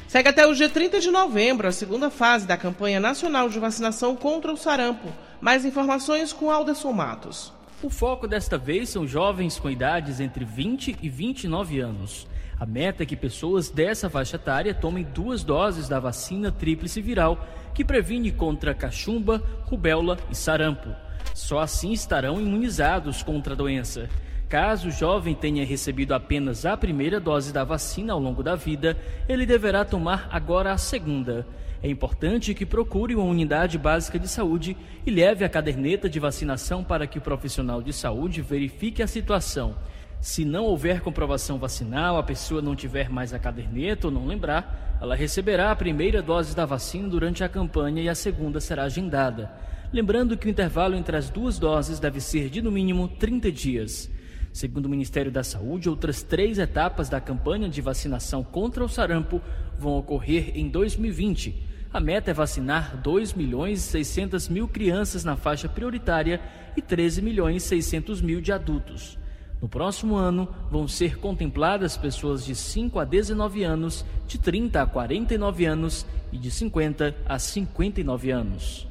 Segue 0.10 0.28
até 0.28 0.44
o 0.48 0.56
dia 0.56 0.68
30 0.68 1.00
de 1.01 1.12
novembro 1.12 1.68
a 1.68 1.72
segunda 1.72 2.10
fase 2.10 2.48
da 2.48 2.58
campanha 2.58 3.00
nacional 3.00 3.48
de 3.48 3.60
vacinação 3.60 4.16
contra 4.16 4.51
o 4.51 4.58
sarampo. 4.58 5.08
Mais 5.39 5.63
informações 5.66 6.34
com 6.34 6.50
Alderson 6.50 6.92
Matos. 6.92 7.54
O 7.84 7.92
foco 7.92 8.28
desta 8.28 8.58
vez 8.58 8.89
são 8.89 9.06
jovens 9.06 9.60
com 9.60 9.70
idades 9.70 10.20
entre 10.20 10.44
20 10.44 10.98
e 11.00 11.08
29 11.08 11.80
anos. 11.80 12.28
A 12.60 12.66
meta 12.66 13.04
é 13.04 13.06
que 13.06 13.16
pessoas 13.16 13.70
dessa 13.70 14.10
faixa 14.10 14.38
etária 14.38 14.74
tomem 14.74 15.04
duas 15.04 15.44
doses 15.44 15.88
da 15.88 16.00
vacina 16.00 16.51
tríplice 16.51 17.00
viral, 17.01 17.48
que 17.75 17.86
previne 17.86 18.32
contra 18.32 18.74
cachumba, 18.74 19.44
rubéola 19.66 20.18
e 20.32 20.36
sarampo. 20.36 20.89
Só 21.36 21.60
assim 21.60 21.92
estarão 21.92 22.42
imunizados 22.42 23.22
contra 23.22 23.54
a 23.54 23.56
doença. 23.56 24.10
Caso 24.50 24.88
o 24.88 24.91
jovem 24.91 25.36
tenha 25.36 25.63
recebido 25.63 26.12
apenas 26.12 26.65
a 26.65 26.75
primeira 26.75 27.20
dose 27.20 27.53
da 27.53 27.63
vacina 27.63 28.13
ao 28.13 28.20
longo 28.20 28.41
da 28.41 28.56
vida, 28.56 28.98
ele 29.27 29.46
deverá 29.46 29.86
tomar 29.86 30.27
agora 30.32 30.74
a 30.74 30.77
segunda. 30.77 31.46
É 31.84 31.88
importante 31.88 32.56
que 32.56 32.65
procure 32.65 33.13
uma 33.13 33.25
unidade 33.25 33.77
básica 33.77 34.18
de 34.18 34.27
saúde 34.27 34.75
e 35.06 35.12
leve 35.12 35.46
a 35.46 35.50
caderneta 35.50 36.10
de 36.10 36.20
vacinação 36.20 36.84
para 36.84 37.06
que 37.06 37.20
o 37.20 37.22
profissional 37.22 37.79
de 37.79 37.94
saúde 37.94 38.41
verifique 38.41 39.03
a 39.03 39.08
situação. 39.08 39.75
Se 40.20 40.44
não 40.44 40.65
houver 40.65 41.00
comprovação 41.01 41.60
vacinal, 41.60 42.18
a 42.18 42.24
pessoa 42.24 42.60
não 42.60 42.75
tiver 42.75 43.08
mais 43.08 43.36
a 43.36 43.39
caderneta 43.39 44.08
ou 44.08 44.12
não 44.12 44.25
lembrar, 44.25 44.98
ela 45.00 45.15
receberá 45.15 45.70
a 45.70 45.75
primeira 45.75 46.24
dose 46.24 46.56
da 46.56 46.65
vacina 46.65 47.08
durante 47.08 47.44
a 47.44 47.50
campanha 47.50 48.01
e 48.01 48.10
a 48.10 48.15
segunda 48.15 48.60
será 48.60 48.86
agendada. 48.86 49.51
Lembrando 49.94 50.36
que 50.36 50.48
o 50.48 50.50
intervalo 50.50 50.96
entre 50.96 51.15
as 51.15 51.29
duas 51.29 51.60
doses 51.60 52.00
deve 52.00 52.20
ser 52.20 52.50
de 52.50 52.63
no 52.63 52.72
mínimo 52.72 53.08
30 53.08 53.51
dias. 53.51 54.10
Segundo 54.51 54.88
o 54.88 54.89
Ministério 54.89 55.32
da 55.32 55.44
Saúde, 55.44 55.89
outras 55.89 56.24
três 56.24 56.58
etapas 56.58 57.08
da 57.08 57.22
campanha 57.22 57.70
de 57.70 57.82
vacinação 57.82 58.44
contra 58.44 58.84
o 58.84 58.89
sarampo 58.89 59.41
vão 59.77 59.98
ocorrer 59.98 60.51
em 60.56 60.68
2020. 60.68 61.68
A 61.91 62.00
meta 62.00 62.32
é 62.32 62.34
vacinar 62.34 62.98
2 62.98 63.34
milhões 63.34 63.79
e 63.79 63.89
600 63.89 64.48
mil 64.50 64.68
crianças 64.68 65.24
na 65.24 65.36
faixa 65.36 65.68
prioritária 65.68 66.39
e 66.75 66.82
13 66.82 67.22
milhões 67.22 67.63
e 67.63 67.68
600 67.68 68.22
mil 68.22 68.41
de 68.41 68.51
adultos. 68.51 69.18
No 69.62 69.68
próximo 69.68 70.15
ano, 70.15 70.48
vão 70.72 70.88
ser 70.88 71.18
contempladas 71.18 71.98
pessoas 71.98 72.46
de 72.46 72.56
5 72.56 73.00
a 73.00 73.03
19 73.03 73.63
anos, 73.63 74.06
de 74.27 74.38
30 74.38 74.82
a 74.82 74.86
49 74.86 75.65
anos 75.65 76.06
e 76.32 76.38
de 76.38 76.50
50 76.50 77.15
a 77.25 77.38
59 77.39 78.32
anos. 78.32 78.88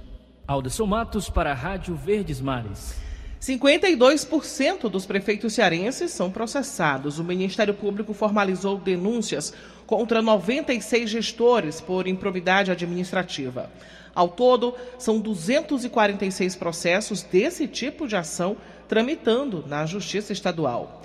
Alderson 0.46 0.86
Matos 0.86 1.30
para 1.30 1.52
a 1.52 1.54
Rádio 1.54 1.94
Verdes 1.94 2.40
Mares. 2.40 3.07
52% 3.40 4.88
dos 4.88 5.06
prefeitos 5.06 5.52
cearenses 5.52 6.10
são 6.10 6.30
processados. 6.30 7.18
O 7.18 7.24
Ministério 7.24 7.72
Público 7.72 8.12
formalizou 8.12 8.78
denúncias 8.78 9.54
contra 9.86 10.20
96 10.20 11.08
gestores 11.08 11.80
por 11.80 12.08
improbidade 12.08 12.70
administrativa. 12.70 13.70
Ao 14.14 14.28
todo, 14.28 14.74
são 14.98 15.20
246 15.20 16.56
processos 16.56 17.22
desse 17.22 17.68
tipo 17.68 18.08
de 18.08 18.16
ação 18.16 18.56
tramitando 18.88 19.64
na 19.68 19.86
Justiça 19.86 20.32
Estadual. 20.32 21.02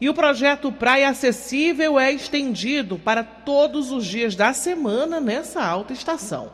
E 0.00 0.08
o 0.08 0.14
projeto 0.14 0.72
Praia 0.72 1.08
Acessível 1.08 1.98
é 1.98 2.12
estendido 2.12 2.98
para 2.98 3.22
todos 3.22 3.92
os 3.92 4.04
dias 4.04 4.34
da 4.34 4.52
semana 4.52 5.20
nessa 5.20 5.64
alta 5.64 5.92
estação. 5.92 6.50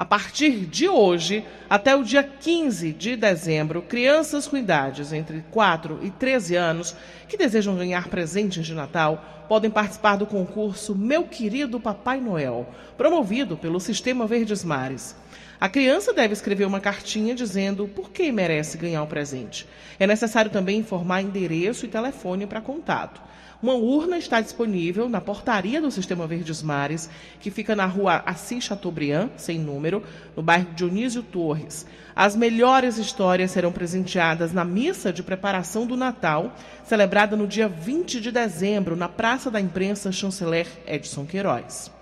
A 0.00 0.04
partir 0.06 0.64
de 0.64 0.88
hoje, 0.88 1.44
até 1.68 1.94
o 1.94 2.02
dia 2.02 2.22
15 2.22 2.90
de 2.90 3.16
dezembro, 3.16 3.82
crianças 3.82 4.48
com 4.48 4.56
idades 4.56 5.12
entre 5.12 5.44
4 5.50 5.98
e 6.00 6.10
13 6.10 6.56
anos 6.56 6.96
que 7.28 7.36
desejam 7.36 7.76
ganhar 7.76 8.08
presentes 8.08 8.64
de 8.64 8.72
Natal 8.72 9.44
podem 9.46 9.70
participar 9.70 10.16
do 10.16 10.24
concurso 10.24 10.96
Meu 10.96 11.24
Querido 11.24 11.78
Papai 11.78 12.18
Noel, 12.18 12.66
promovido 12.96 13.58
pelo 13.58 13.78
Sistema 13.78 14.26
Verdes 14.26 14.64
Mares. 14.64 15.14
A 15.60 15.68
criança 15.68 16.14
deve 16.14 16.32
escrever 16.32 16.64
uma 16.64 16.80
cartinha 16.80 17.34
dizendo 17.34 17.86
por 17.86 18.10
que 18.10 18.32
merece 18.32 18.78
ganhar 18.78 19.02
o 19.02 19.06
presente. 19.06 19.66
É 19.98 20.06
necessário 20.06 20.50
também 20.50 20.78
informar 20.78 21.20
endereço 21.20 21.84
e 21.84 21.88
telefone 21.90 22.46
para 22.46 22.62
contato. 22.62 23.20
Uma 23.62 23.74
urna 23.74 24.16
está 24.16 24.40
disponível 24.40 25.06
na 25.06 25.20
portaria 25.20 25.82
do 25.82 25.90
Sistema 25.90 26.26
Verdes 26.26 26.62
Mares, 26.62 27.10
que 27.38 27.50
fica 27.50 27.76
na 27.76 27.84
rua 27.84 28.22
Assis 28.24 28.64
Chateaubriand, 28.64 29.28
sem 29.36 29.58
número, 29.58 30.02
no 30.34 30.42
bairro 30.42 30.72
Dionísio 30.74 31.22
Torres. 31.22 31.86
As 32.16 32.34
melhores 32.34 32.96
histórias 32.96 33.50
serão 33.50 33.70
presenteadas 33.70 34.52
na 34.54 34.64
missa 34.64 35.12
de 35.12 35.22
preparação 35.22 35.86
do 35.86 35.94
Natal, 35.94 36.56
celebrada 36.84 37.36
no 37.36 37.46
dia 37.46 37.68
20 37.68 38.18
de 38.18 38.32
dezembro, 38.32 38.96
na 38.96 39.10
Praça 39.10 39.50
da 39.50 39.60
Imprensa 39.60 40.10
Chanceler 40.10 40.66
Edson 40.86 41.26
Queiroz. 41.26 41.99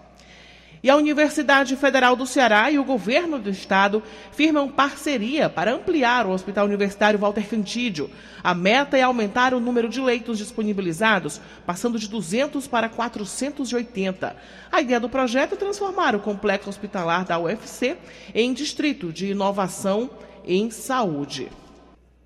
E 0.83 0.89
a 0.89 0.97
Universidade 0.97 1.75
Federal 1.77 2.15
do 2.15 2.27
Ceará 2.27 2.71
e 2.71 2.79
o 2.79 2.85
governo 2.85 3.39
do 3.39 3.51
estado 3.51 4.03
firmam 4.33 4.69
parceria 4.69 5.49
para 5.49 5.73
ampliar 5.73 6.27
o 6.27 6.31
Hospital 6.31 6.67
Universitário 6.67 7.19
Walter 7.19 7.49
Cantídio. 7.49 8.11
A 8.43 8.55
meta 8.55 8.97
é 8.97 9.03
aumentar 9.03 9.53
o 9.55 9.61
número 9.61 9.89
de 9.89 10.01
leitos 10.01 10.39
disponibilizados, 10.39 11.41
passando 11.67 11.99
de 11.99 12.09
200 12.09 12.69
para 12.69 12.89
480. 12.89 14.37
A 14.71 14.81
ideia 14.81 15.01
do 15.01 15.09
projeto 15.09 15.55
é 15.55 15.57
transformar 15.57 16.15
o 16.15 16.21
complexo 16.21 16.71
hospitalar 16.71 17.25
da 17.25 17.39
UFC 17.39 17.97
em 18.35 18.53
distrito 18.53 19.13
de 19.13 19.33
inovação 19.33 20.09
em 20.45 20.71
saúde. 20.71 21.49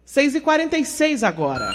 6h46 0.06 1.26
agora. 1.26 1.70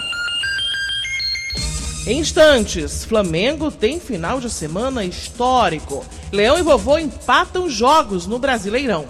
Em 2.07 2.19
instantes, 2.19 3.03
Flamengo 3.03 3.69
tem 3.69 3.99
final 3.99 4.39
de 4.39 4.49
semana 4.49 5.03
histórico. 5.03 6.05
Leão 6.31 6.57
e 6.57 6.61
Vovô 6.61 6.97
empatam 6.97 7.69
jogos 7.69 8.25
no 8.25 8.39
Brasileirão. 8.39 9.05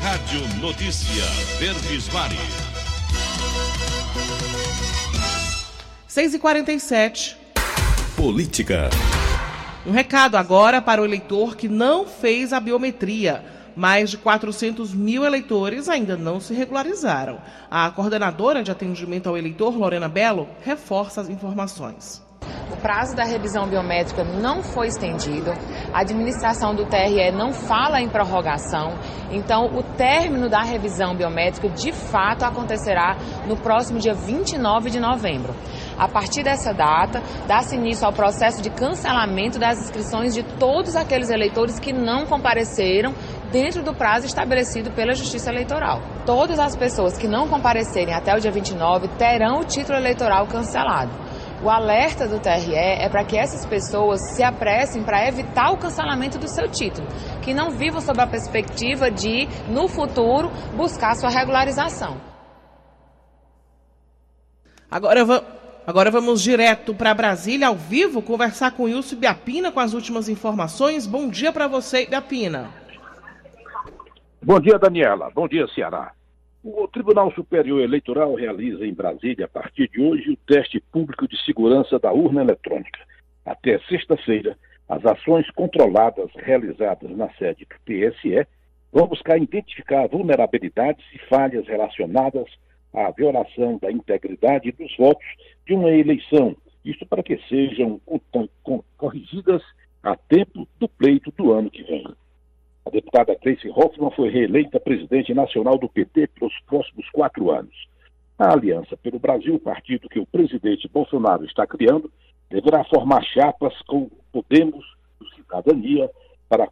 Rádio 0.00 0.60
Notícia 0.60 1.24
Verdes 1.58 2.08
Mares. 2.12 2.38
6h47. 6.08 7.34
Política. 8.14 8.90
Um 9.84 9.90
recado 9.90 10.36
agora 10.36 10.80
para 10.80 11.02
o 11.02 11.04
eleitor 11.04 11.56
que 11.56 11.68
não 11.68 12.06
fez 12.06 12.52
a 12.52 12.60
biometria. 12.60 13.55
Mais 13.76 14.08
de 14.08 14.16
400 14.16 14.94
mil 14.94 15.22
eleitores 15.22 15.86
ainda 15.86 16.16
não 16.16 16.40
se 16.40 16.54
regularizaram. 16.54 17.38
A 17.70 17.90
coordenadora 17.90 18.62
de 18.62 18.70
atendimento 18.70 19.28
ao 19.28 19.36
eleitor, 19.36 19.76
Lorena 19.76 20.08
Belo, 20.08 20.48
reforça 20.64 21.20
as 21.20 21.28
informações. 21.28 22.24
O 22.70 22.76
prazo 22.76 23.14
da 23.14 23.24
revisão 23.24 23.66
biométrica 23.66 24.24
não 24.24 24.62
foi 24.62 24.88
estendido, 24.88 25.52
a 25.92 26.00
administração 26.00 26.74
do 26.74 26.84
TRE 26.86 27.30
não 27.32 27.52
fala 27.52 28.00
em 28.00 28.08
prorrogação, 28.08 28.94
então 29.30 29.66
o 29.76 29.82
término 29.82 30.48
da 30.48 30.62
revisão 30.62 31.14
biométrica 31.14 31.68
de 31.68 31.92
fato 31.92 32.44
acontecerá 32.44 33.16
no 33.46 33.56
próximo 33.56 33.98
dia 33.98 34.14
29 34.14 34.90
de 34.90 35.00
novembro. 35.00 35.54
A 35.98 36.06
partir 36.08 36.42
dessa 36.42 36.72
data, 36.72 37.22
dá-se 37.46 37.74
início 37.74 38.06
ao 38.06 38.12
processo 38.12 38.60
de 38.60 38.68
cancelamento 38.68 39.58
das 39.58 39.80
inscrições 39.80 40.34
de 40.34 40.42
todos 40.42 40.94
aqueles 40.94 41.30
eleitores 41.30 41.78
que 41.78 41.92
não 41.92 42.26
compareceram 42.26 43.14
dentro 43.50 43.82
do 43.82 43.94
prazo 43.94 44.26
estabelecido 44.26 44.90
pela 44.90 45.14
Justiça 45.14 45.50
Eleitoral. 45.50 46.02
Todas 46.26 46.58
as 46.58 46.76
pessoas 46.76 47.16
que 47.16 47.26
não 47.26 47.48
comparecerem 47.48 48.14
até 48.14 48.34
o 48.34 48.40
dia 48.40 48.50
29 48.50 49.08
terão 49.16 49.60
o 49.60 49.64
título 49.64 49.96
eleitoral 49.98 50.46
cancelado. 50.46 51.10
O 51.62 51.70
alerta 51.70 52.28
do 52.28 52.38
TRE 52.38 52.74
é 52.74 53.08
para 53.08 53.24
que 53.24 53.38
essas 53.38 53.64
pessoas 53.64 54.20
se 54.34 54.42
apressem 54.42 55.02
para 55.02 55.26
evitar 55.26 55.70
o 55.70 55.78
cancelamento 55.78 56.38
do 56.38 56.46
seu 56.48 56.68
título, 56.68 57.08
que 57.40 57.54
não 57.54 57.70
vivam 57.70 58.02
sob 58.02 58.20
a 58.20 58.26
perspectiva 58.26 59.10
de, 59.10 59.48
no 59.68 59.88
futuro, 59.88 60.50
buscar 60.76 61.16
sua 61.16 61.30
regularização. 61.30 62.20
Agora, 64.90 65.24
agora 65.86 66.10
vamos 66.10 66.42
direto 66.42 66.94
para 66.94 67.14
Brasília, 67.14 67.68
ao 67.68 67.76
vivo, 67.76 68.20
conversar 68.20 68.72
com 68.72 68.84
Wilson 68.84 69.16
Biapina 69.16 69.70
com 69.70 69.80
as 69.80 69.94
últimas 69.94 70.28
informações. 70.28 71.06
Bom 71.06 71.28
dia 71.28 71.52
para 71.52 71.68
você, 71.68 72.06
Biapina. 72.06 72.70
Bom 74.42 74.60
dia, 74.60 74.78
Daniela. 74.78 75.30
Bom 75.34 75.48
dia, 75.48 75.66
Ceará. 75.68 76.12
O 76.62 76.88
Tribunal 76.88 77.32
Superior 77.32 77.80
Eleitoral 77.80 78.34
realiza 78.34 78.84
em 78.84 78.92
Brasília, 78.92 79.44
a 79.44 79.48
partir 79.48 79.88
de 79.88 80.00
hoje, 80.00 80.30
o 80.30 80.36
teste 80.36 80.80
público 80.80 81.28
de 81.28 81.40
segurança 81.44 81.98
da 81.98 82.12
urna 82.12 82.42
eletrônica. 82.42 82.98
Até 83.44 83.78
sexta-feira, 83.88 84.58
as 84.88 85.04
ações 85.04 85.48
controladas 85.52 86.30
realizadas 86.34 87.10
na 87.16 87.28
sede 87.34 87.66
do 87.66 87.76
TSE 87.84 88.46
vão 88.92 89.06
buscar 89.06 89.38
identificar 89.38 90.08
vulnerabilidades 90.08 91.04
e 91.14 91.18
falhas 91.28 91.66
relacionadas 91.66 92.46
à 92.92 93.10
violação 93.10 93.78
da 93.80 93.90
integridade 93.90 94.72
dos 94.72 94.96
votos 94.96 95.26
de 95.66 95.74
uma 95.74 95.90
eleição. 95.90 96.56
Isso 96.84 97.04
para 97.06 97.22
que 97.22 97.36
sejam 97.48 98.00
corrigidas 98.96 99.62
a 100.02 100.16
tempo 100.16 100.68
do 100.78 100.88
pleito 100.88 101.32
do 101.36 101.52
ano 101.52 101.70
que 101.70 101.82
vem. 101.82 102.06
A 102.86 102.90
deputada 102.90 103.34
Tracy 103.34 103.68
Hoffman 103.68 104.12
foi 104.12 104.30
reeleita 104.30 104.78
presidente 104.78 105.34
nacional 105.34 105.76
do 105.76 105.88
PT 105.88 106.28
pelos 106.28 106.54
próximos 106.66 107.08
quatro 107.10 107.50
anos. 107.50 107.74
A 108.38 108.52
Aliança 108.52 108.96
pelo 108.96 109.18
Brasil, 109.18 109.58
partido 109.58 110.08
que 110.08 110.20
o 110.20 110.26
presidente 110.26 110.88
Bolsonaro 110.88 111.44
está 111.44 111.66
criando, 111.66 112.08
deverá 112.48 112.84
formar 112.84 113.24
chapas 113.24 113.74
com 113.82 114.08
Podemos 114.30 114.84
do 115.18 115.28
Cidadania 115.30 116.08
para 116.48 116.68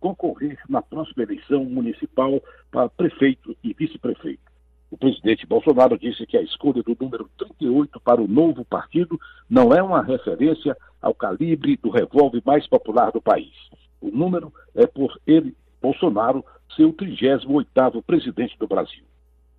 concorrer 0.00 0.58
na 0.68 0.82
próxima 0.82 1.22
eleição 1.22 1.64
municipal 1.64 2.42
para 2.72 2.88
prefeito 2.88 3.56
e 3.62 3.72
vice-prefeito. 3.72 4.53
O 4.90 4.96
presidente 4.96 5.46
Bolsonaro 5.46 5.98
disse 5.98 6.26
que 6.26 6.36
a 6.36 6.42
escolha 6.42 6.82
do 6.82 6.96
número 7.00 7.28
38 7.36 8.00
para 8.00 8.22
o 8.22 8.28
novo 8.28 8.64
partido 8.64 9.18
não 9.48 9.72
é 9.72 9.82
uma 9.82 10.02
referência 10.02 10.76
ao 11.00 11.14
calibre 11.14 11.76
do 11.76 11.90
revólver 11.90 12.42
mais 12.44 12.66
popular 12.66 13.10
do 13.10 13.20
país. 13.20 13.52
O 14.00 14.10
número 14.10 14.52
é 14.74 14.86
por 14.86 15.18
ele, 15.26 15.56
Bolsonaro, 15.80 16.44
ser 16.76 16.84
o 16.84 16.92
38º 16.92 18.02
presidente 18.02 18.58
do 18.58 18.66
Brasil. 18.66 19.04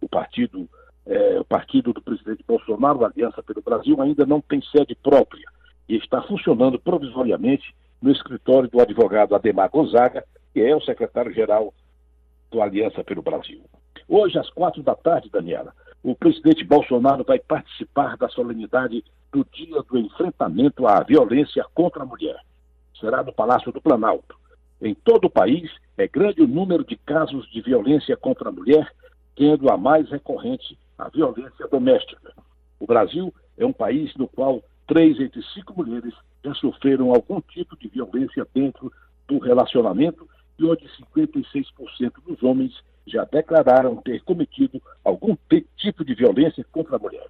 O 0.02 0.08
partido, 0.08 0.70
é, 1.06 1.40
o 1.40 1.46
partido 1.46 1.92
do 1.92 2.02
presidente 2.02 2.44
Bolsonaro, 2.48 3.04
a 3.04 3.08
Aliança 3.08 3.42
pelo 3.44 3.62
Brasil, 3.62 4.02
ainda 4.02 4.26
não 4.26 4.42
tem 4.42 4.62
sede 4.62 4.96
própria 4.96 5.46
e 5.88 5.98
está 5.98 6.22
funcionando 6.22 6.80
provisoriamente 6.80 7.76
no 8.02 8.12
escritório 8.12 8.70
do 8.70 8.80
advogado 8.80 9.36
Ademar 9.36 9.70
Gonzaga, 9.70 10.24
que 10.54 10.62
é 10.62 10.76
o 10.76 10.82
secretário-geral 10.82 11.74
do 12.52 12.62
Aliança 12.62 13.04
pelo 13.04 13.22
Brasil. 13.22 13.62
Hoje, 14.08 14.38
às 14.38 14.50
quatro 14.50 14.84
da 14.84 14.96
tarde, 14.96 15.30
Daniela, 15.30 15.74
o 16.04 16.16
presidente 16.16 16.64
Bolsonaro 16.64 17.24
vai 17.24 17.40
participar 17.40 18.16
da 18.18 18.30
solenidade 18.30 19.04
do 19.32 19.46
Dia 19.52 19.82
do 19.82 19.98
Enfrentamento 19.98 20.86
à 20.88 21.02
Violência 21.02 21.66
contra 21.74 22.04
a 22.04 22.06
Mulher. 22.06 22.40
Será 23.00 23.24
no 23.24 23.34
Palácio 23.34 23.72
do 23.72 23.82
Planalto. 23.82 24.36
Em 24.82 24.94
todo 24.94 25.26
o 25.26 25.30
país, 25.30 25.72
é 25.98 26.08
grande 26.08 26.42
o 26.42 26.48
número 26.48 26.86
de 26.86 26.96
casos 26.96 27.50
de 27.50 27.62
violência 27.62 28.16
contra 28.16 28.50
a 28.50 28.52
mulher, 28.52 28.88
tendo 29.36 29.70
a 29.70 29.78
mais 29.78 30.10
recorrente 30.10 30.78
a 30.98 31.10
violência 31.10 31.68
doméstica. 31.68 32.34
O 32.80 32.86
Brasil 32.86 33.34
é 33.58 33.66
um 33.66 33.74
país 33.74 34.14
no 34.16 34.28
qual 34.28 34.64
três 34.88 35.20
entre 35.20 35.42
cinco 35.54 35.74
mulheres 35.76 36.14
já 36.44 36.54
sofreram 36.54 37.14
algum 37.14 37.42
tipo 37.42 37.76
de 37.78 37.88
violência 37.88 38.46
dentro 38.54 38.92
do 39.28 39.40
relacionamento 39.40 40.30
e 40.60 40.66
onde 40.66 40.88
56% 41.16 42.14
dos 42.26 42.44
homens 42.44 42.74
já 43.06 43.24
declararam 43.26 43.98
ter 43.98 44.22
cometido 44.24 44.82
algum 45.04 45.36
tipo 45.78 46.04
de 46.04 46.16
violência 46.16 46.66
contra 46.72 46.96
a 46.96 47.00
mulher. 47.00 47.28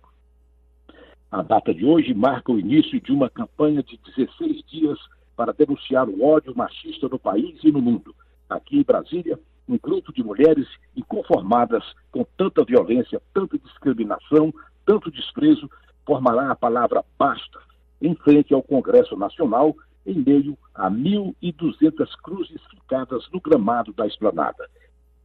A 1.31 1.41
data 1.41 1.73
de 1.73 1.85
hoje 1.85 2.13
marca 2.13 2.51
o 2.51 2.59
início 2.59 2.99
de 3.01 3.11
uma 3.11 3.29
campanha 3.29 3.83
de 3.83 3.99
16 4.15 4.63
dias 4.67 4.97
para 5.35 5.51
denunciar 5.51 6.07
o 6.07 6.23
ódio 6.23 6.55
machista 6.55 7.09
no 7.09 7.19
país 7.19 7.59
e 7.63 7.71
no 7.71 7.81
mundo. 7.81 8.15
Aqui 8.49 8.79
em 8.79 8.83
Brasília, 8.83 9.37
um 9.67 9.77
grupo 9.77 10.13
de 10.13 10.23
mulheres 10.23 10.67
inconformadas 10.95 11.83
com 12.11 12.25
tanta 12.37 12.63
violência, 12.63 13.21
tanta 13.33 13.57
discriminação, 13.57 14.53
tanto 14.85 15.11
desprezo, 15.11 15.69
formará 16.05 16.51
a 16.51 16.55
palavra 16.55 17.03
basta 17.17 17.59
em 18.01 18.15
frente 18.15 18.53
ao 18.53 18.61
Congresso 18.61 19.15
Nacional, 19.17 19.75
em 20.05 20.23
meio 20.23 20.57
a 20.73 20.89
1.200 20.89 22.07
cruzes 22.21 22.61
ficadas 22.69 23.27
no 23.33 23.41
gramado 23.41 23.91
da 23.93 24.05
esplanada. 24.05 24.69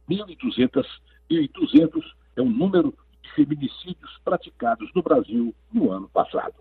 1.200 0.09 0.85
1.200 1.31 2.01
é 2.35 2.41
o 2.41 2.45
número 2.45 2.93
de 3.21 3.31
feminicídios 3.33 4.19
praticados 4.23 4.89
no 4.93 5.01
Brasil 5.01 5.53
no 5.71 5.91
ano 5.91 6.09
passado. 6.09 6.53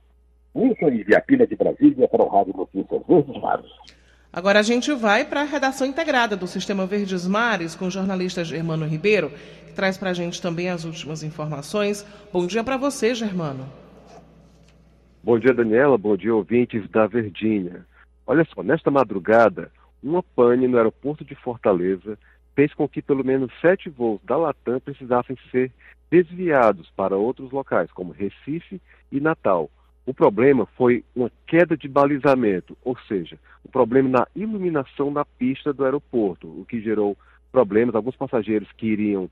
Wilson 0.54 0.90
Viapina 1.04 1.46
de 1.46 1.56
Brasília 1.56 2.08
para 2.08 2.22
o 2.22 2.28
Rádio 2.28 2.54
Notícias 2.56 3.02
Verdes 3.06 3.40
Mares. 3.40 3.70
Agora 4.32 4.60
a 4.60 4.62
gente 4.62 4.92
vai 4.92 5.24
para 5.24 5.40
a 5.40 5.44
redação 5.44 5.86
integrada 5.86 6.36
do 6.36 6.46
Sistema 6.46 6.86
Verdes 6.86 7.26
Mares 7.26 7.74
com 7.74 7.86
o 7.86 7.90
jornalista 7.90 8.44
Germano 8.44 8.86
Ribeiro, 8.86 9.30
que 9.66 9.72
traz 9.72 9.98
para 9.98 10.10
a 10.10 10.14
gente 10.14 10.40
também 10.40 10.68
as 10.68 10.84
últimas 10.84 11.22
informações. 11.22 12.06
Bom 12.32 12.46
dia 12.46 12.62
para 12.62 12.76
você, 12.76 13.14
Germano. 13.14 13.66
Bom 15.22 15.38
dia, 15.38 15.52
Daniela. 15.52 15.98
Bom 15.98 16.16
dia, 16.16 16.34
ouvintes 16.34 16.88
da 16.90 17.06
Verdinha. 17.06 17.84
Olha 18.26 18.46
só, 18.54 18.62
nesta 18.62 18.90
madrugada, 18.90 19.70
uma 20.02 20.22
pane 20.22 20.68
no 20.68 20.76
aeroporto 20.76 21.24
de 21.24 21.34
Fortaleza 21.34 22.16
fez 22.54 22.72
com 22.74 22.88
que 22.88 23.02
pelo 23.02 23.24
menos 23.24 23.50
sete 23.60 23.88
voos 23.88 24.20
da 24.24 24.36
Latam 24.36 24.80
precisassem 24.80 25.36
ser 25.50 25.72
desviados 26.10 26.90
para 26.96 27.16
outros 27.16 27.50
locais, 27.52 27.90
como 27.92 28.12
Recife 28.12 28.80
e 29.12 29.20
Natal. 29.20 29.70
O 30.04 30.12
problema 30.12 30.66
foi 30.76 31.04
uma 31.14 31.30
queda 31.46 31.76
de 31.76 31.86
balizamento, 31.86 32.76
ou 32.82 32.98
seja, 33.06 33.38
o 33.64 33.68
um 33.68 33.70
problema 33.70 34.08
na 34.08 34.26
iluminação 34.34 35.12
da 35.12 35.24
pista 35.24 35.72
do 35.72 35.84
aeroporto, 35.84 36.48
o 36.48 36.64
que 36.64 36.80
gerou 36.80 37.16
problemas. 37.52 37.94
Alguns 37.94 38.16
passageiros 38.16 38.70
que 38.72 38.86
iriam 38.86 39.30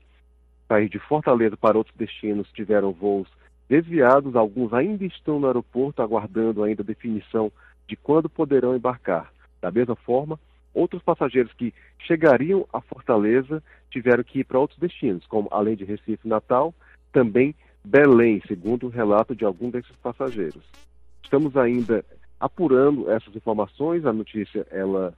sair 0.67 0.87
de 0.87 0.99
Fortaleza 0.99 1.57
para 1.57 1.77
outros 1.77 1.95
destinos 1.97 2.49
tiveram 2.53 2.91
voos 2.91 3.27
desviados, 3.67 4.35
alguns 4.35 4.73
ainda 4.73 5.05
estão 5.05 5.39
no 5.39 5.47
aeroporto 5.47 6.01
aguardando 6.01 6.63
ainda 6.63 6.83
definição 6.83 7.51
de 7.87 7.95
quando 7.95 8.29
poderão 8.29 8.75
embarcar. 8.75 9.31
Da 9.61 9.71
mesma 9.71 9.95
forma, 9.95 10.39
outros 10.79 11.03
passageiros 11.03 11.51
que 11.53 11.73
chegariam 11.99 12.65
a 12.71 12.79
Fortaleza 12.79 13.61
tiveram 13.91 14.23
que 14.23 14.39
ir 14.39 14.43
para 14.45 14.59
outros 14.59 14.79
destinos, 14.79 15.25
como 15.27 15.49
além 15.51 15.75
de 15.75 15.83
Recife 15.83 16.21
e 16.25 16.27
Natal, 16.27 16.73
também 17.11 17.53
Belém, 17.83 18.41
segundo 18.47 18.87
o 18.87 18.89
relato 18.89 19.35
de 19.35 19.43
algum 19.43 19.69
desses 19.69 19.95
passageiros. 19.97 20.63
Estamos 21.23 21.55
ainda 21.57 22.03
apurando 22.39 23.09
essas 23.11 23.35
informações, 23.35 24.05
a 24.05 24.13
notícia 24.13 24.65
ela 24.71 25.13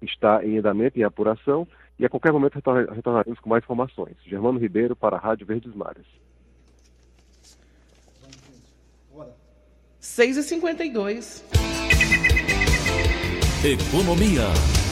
está 0.00 0.44
em 0.44 0.58
andamento, 0.58 0.98
em 0.98 1.02
apuração, 1.02 1.66
e 1.98 2.04
a 2.04 2.08
qualquer 2.08 2.32
momento 2.32 2.54
retornaremos 2.54 3.40
com 3.40 3.48
mais 3.48 3.64
informações. 3.64 4.16
Germano 4.24 4.58
Ribeiro 4.58 4.94
para 4.94 5.16
a 5.16 5.20
Rádio 5.20 5.46
Verdes 5.46 5.74
Mares. 5.74 6.06
6 10.00 10.36
e 10.36 10.42
52 10.42 11.44
Economia. 13.64 14.83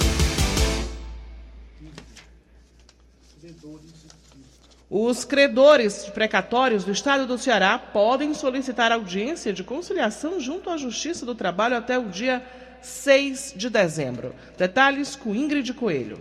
Os 4.94 5.24
credores 5.24 6.04
precatórios 6.10 6.84
do 6.84 6.92
Estado 6.92 7.26
do 7.26 7.38
Ceará 7.38 7.78
podem 7.78 8.34
solicitar 8.34 8.92
audiência 8.92 9.50
de 9.50 9.64
conciliação 9.64 10.38
junto 10.38 10.68
à 10.68 10.76
Justiça 10.76 11.24
do 11.24 11.34
Trabalho 11.34 11.78
até 11.78 11.98
o 11.98 12.10
dia 12.10 12.44
6 12.82 13.54
de 13.56 13.70
dezembro. 13.70 14.34
Detalhes 14.58 15.16
com 15.16 15.34
Ingrid 15.34 15.72
Coelho. 15.72 16.18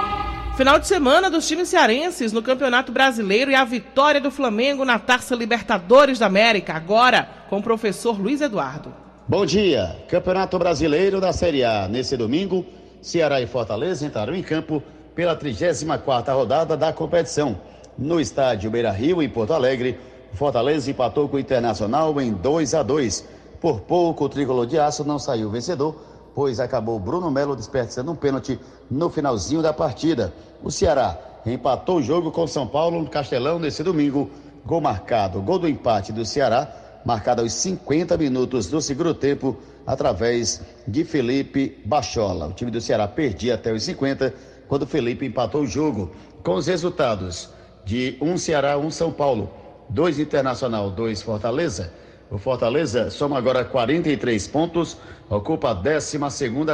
Final 0.58 0.80
de 0.80 0.88
semana 0.88 1.30
dos 1.30 1.48
times 1.48 1.70
cearenses 1.70 2.34
no 2.34 2.42
Campeonato 2.42 2.92
Brasileiro 2.92 3.52
e 3.52 3.56
a 3.56 3.64
vitória 3.64 4.20
do 4.20 4.32
Flamengo 4.32 4.84
na 4.84 4.98
Taça 4.98 5.36
Libertadores 5.36 6.18
da 6.18 6.26
América. 6.26 6.74
Agora 6.74 7.30
com 7.50 7.60
o 7.60 7.64
professor 7.64 8.20
Luiz 8.20 8.42
Eduardo. 8.42 8.92
Bom 9.28 9.46
dia. 9.46 10.04
Campeonato 10.10 10.58
Brasileiro 10.58 11.22
da 11.22 11.32
Série 11.32 11.64
A. 11.64 11.88
Nesse 11.88 12.18
domingo, 12.18 12.66
Ceará 13.04 13.42
e 13.42 13.46
Fortaleza 13.46 14.06
entraram 14.06 14.34
em 14.34 14.42
campo 14.42 14.82
pela 15.14 15.38
34ª 15.38 16.34
rodada 16.34 16.78
da 16.78 16.94
competição. 16.94 17.58
No 17.98 18.18
estádio 18.20 18.72
Beira-Rio, 18.72 19.22
em 19.22 19.28
Porto 19.28 19.52
Alegre, 19.52 20.00
Fortaleza 20.32 20.90
empatou 20.90 21.28
com 21.28 21.36
o 21.36 21.40
Internacional 21.40 22.20
em 22.22 22.32
2 22.32 22.74
a 22.74 22.82
2. 22.82 23.28
Por 23.60 23.82
pouco, 23.82 24.24
o 24.24 24.30
tricolor 24.30 24.66
de 24.66 24.80
aço 24.80 25.04
não 25.04 25.20
saiu 25.20 25.50
vencedor, 25.50 25.96
pois 26.34 26.62
acabou 26.62 26.98
Bruno 26.98 27.30
Melo 27.30 27.58
desperdiçando 27.58 28.10
um 28.10 28.16
pênalti 28.16 28.58
no 28.90 29.10
finalzinho 29.10 29.62
da 29.62 29.74
partida. 29.74 30.34
O 30.64 30.72
Ceará 30.72 31.18
empatou 31.46 31.98
o 31.98 32.02
jogo 32.02 32.32
com 32.32 32.48
São 32.48 32.66
Paulo 32.66 33.02
no 33.02 33.10
Castelão 33.10 33.60
nesse 33.60 33.84
domingo. 33.84 34.32
Gol 34.66 34.80
marcado, 34.80 35.42
gol 35.42 35.60
do 35.60 35.68
empate 35.68 36.14
do 36.14 36.26
Ceará, 36.26 36.74
marcado 37.06 37.42
aos 37.42 37.54
50 37.54 38.18
minutos 38.18 38.68
do 38.68 38.82
segundo 38.82 39.14
tempo, 39.14 39.58
através 39.86 40.62
de 40.88 41.04
Felipe 41.04 41.82
Bachola. 41.86 42.48
O 42.48 42.54
time 42.54 42.72
do 42.72 42.80
Ceará 42.80 43.08
perdia 43.08 43.56
até 43.56 43.74
os 43.74 43.84
50, 43.84 44.34
quando 44.68 44.88
Felipe 44.88 45.26
empatou 45.26 45.62
o 45.62 45.68
jogo. 45.68 46.12
Com 46.44 46.56
os 46.56 46.68
resultados 46.68 47.50
de 47.86 48.18
um 48.22 48.38
Ceará, 48.38 48.78
um 48.78 48.90
São 48.90 49.12
Paulo, 49.12 49.52
dois 49.90 50.20
Internacional, 50.20 50.90
dois 50.90 51.22
Fortaleza. 51.22 51.92
O 52.32 52.38
Fortaleza 52.38 53.10
soma 53.10 53.38
agora 53.38 53.64
43 53.64 54.48
pontos, 54.48 54.98
ocupa 55.30 55.70
a 55.70 55.74
12 55.74 56.18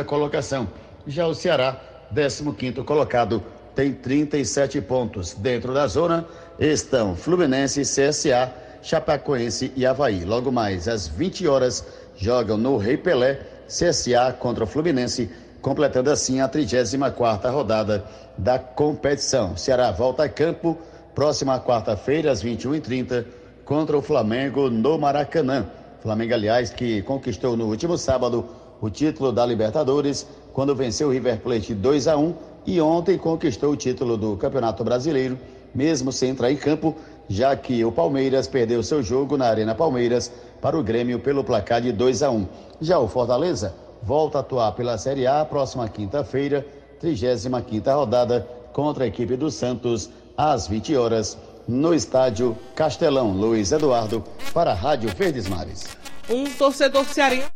colocação. 0.05 0.67
Já 1.05 1.27
o 1.27 1.33
Ceará, 1.33 1.79
15 2.13 2.83
colocado, 2.83 3.43
tem 3.75 3.93
37 3.93 4.81
pontos. 4.81 5.33
Dentro 5.33 5.73
da 5.73 5.87
zona 5.87 6.25
estão 6.59 7.15
Fluminense, 7.15 7.81
CSA, 7.81 8.53
Chapecoense 8.81 9.71
e 9.75 9.85
Havaí. 9.85 10.23
Logo 10.25 10.51
mais 10.51 10.87
às 10.87 11.07
20 11.07 11.47
horas 11.47 11.85
jogam 12.17 12.57
no 12.57 12.77
Rei 12.77 12.97
Pelé, 12.97 13.39
CSA 13.67 14.33
contra 14.39 14.63
o 14.63 14.67
Fluminense, 14.67 15.29
completando 15.61 16.09
assim 16.09 16.41
a 16.41 16.47
34 16.47 17.51
rodada 17.51 18.05
da 18.37 18.57
competição. 18.57 19.55
Ceará 19.55 19.91
volta 19.91 20.23
a 20.23 20.29
campo 20.29 20.77
próxima 21.13 21.59
quarta-feira 21.59 22.31
às 22.31 22.43
21h30 22.43 23.25
contra 23.65 23.97
o 23.97 24.01
Flamengo 24.01 24.69
no 24.69 24.97
Maracanã. 24.97 25.65
Flamengo, 26.01 26.33
aliás, 26.33 26.69
que 26.69 27.01
conquistou 27.01 27.57
no 27.57 27.65
último 27.65 27.97
sábado 27.97 28.47
o 28.81 28.89
título 28.89 29.31
da 29.31 29.45
Libertadores 29.45 30.25
quando 30.53 30.75
venceu 30.75 31.09
o 31.09 31.11
River 31.11 31.39
Plate 31.39 31.73
2 31.73 32.07
a 32.07 32.17
1 32.17 32.33
e 32.65 32.79
ontem 32.79 33.17
conquistou 33.17 33.73
o 33.73 33.75
título 33.75 34.17
do 34.17 34.37
Campeonato 34.37 34.83
Brasileiro, 34.83 35.37
mesmo 35.75 36.11
sem 36.11 36.29
entrar 36.29 36.51
em 36.51 36.55
campo, 36.55 36.95
já 37.29 37.55
que 37.55 37.85
o 37.85 37.91
Palmeiras 37.91 38.47
perdeu 38.47 38.81
seu 38.81 39.03
jogo 39.03 39.37
na 39.37 39.45
Arena 39.45 39.75
Palmeiras 39.75 40.31
para 40.59 40.77
o 40.77 40.83
Grêmio 40.83 41.19
pelo 41.19 41.43
placar 41.43 41.79
de 41.79 41.91
2 41.91 42.23
a 42.23 42.31
1. 42.31 42.47
Já 42.81 42.97
o 42.97 43.07
Fortaleza 43.07 43.73
volta 44.01 44.39
a 44.39 44.41
atuar 44.41 44.71
pela 44.71 44.97
Série 44.97 45.27
A 45.27 45.45
próxima 45.45 45.87
quinta-feira, 45.87 46.65
35ª 47.01 47.95
rodada 47.95 48.41
contra 48.73 49.03
a 49.03 49.07
equipe 49.07 49.35
do 49.37 49.51
Santos 49.51 50.09
às 50.35 50.67
20 50.67 50.95
horas 50.97 51.37
no 51.67 51.93
estádio 51.93 52.57
Castelão. 52.75 53.31
Luiz 53.31 53.71
Eduardo 53.71 54.23
para 54.53 54.71
a 54.71 54.75
Rádio 54.75 55.09
Verdes 55.15 55.47
Mares. 55.47 55.87
Um 56.27 56.45
torcedor 56.45 57.05
cearense 57.05 57.49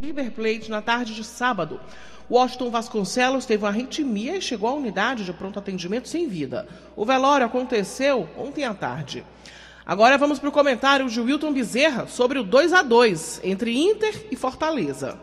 River 0.00 0.30
Plate 0.32 0.70
na 0.70 0.82
tarde 0.82 1.14
de 1.14 1.24
sábado. 1.24 1.80
Washington 2.30 2.70
Vasconcelos 2.70 3.44
teve 3.44 3.64
uma 3.64 3.70
arritmia 3.70 4.36
e 4.36 4.42
chegou 4.42 4.68
à 4.68 4.74
unidade 4.74 5.24
de 5.24 5.32
pronto 5.32 5.58
atendimento 5.58 6.08
sem 6.08 6.28
vida. 6.28 6.66
O 6.96 7.04
velório 7.04 7.46
aconteceu 7.46 8.28
ontem 8.36 8.64
à 8.64 8.72
tarde. 8.72 9.24
Agora 9.86 10.16
vamos 10.16 10.38
para 10.38 10.48
o 10.48 10.52
comentário 10.52 11.08
de 11.10 11.20
Wilton 11.20 11.52
Bezerra 11.52 12.06
sobre 12.06 12.38
o 12.38 12.42
2 12.42 12.72
a 12.72 12.82
2 12.82 13.42
entre 13.44 13.76
Inter 13.76 14.28
e 14.30 14.36
Fortaleza. 14.36 15.18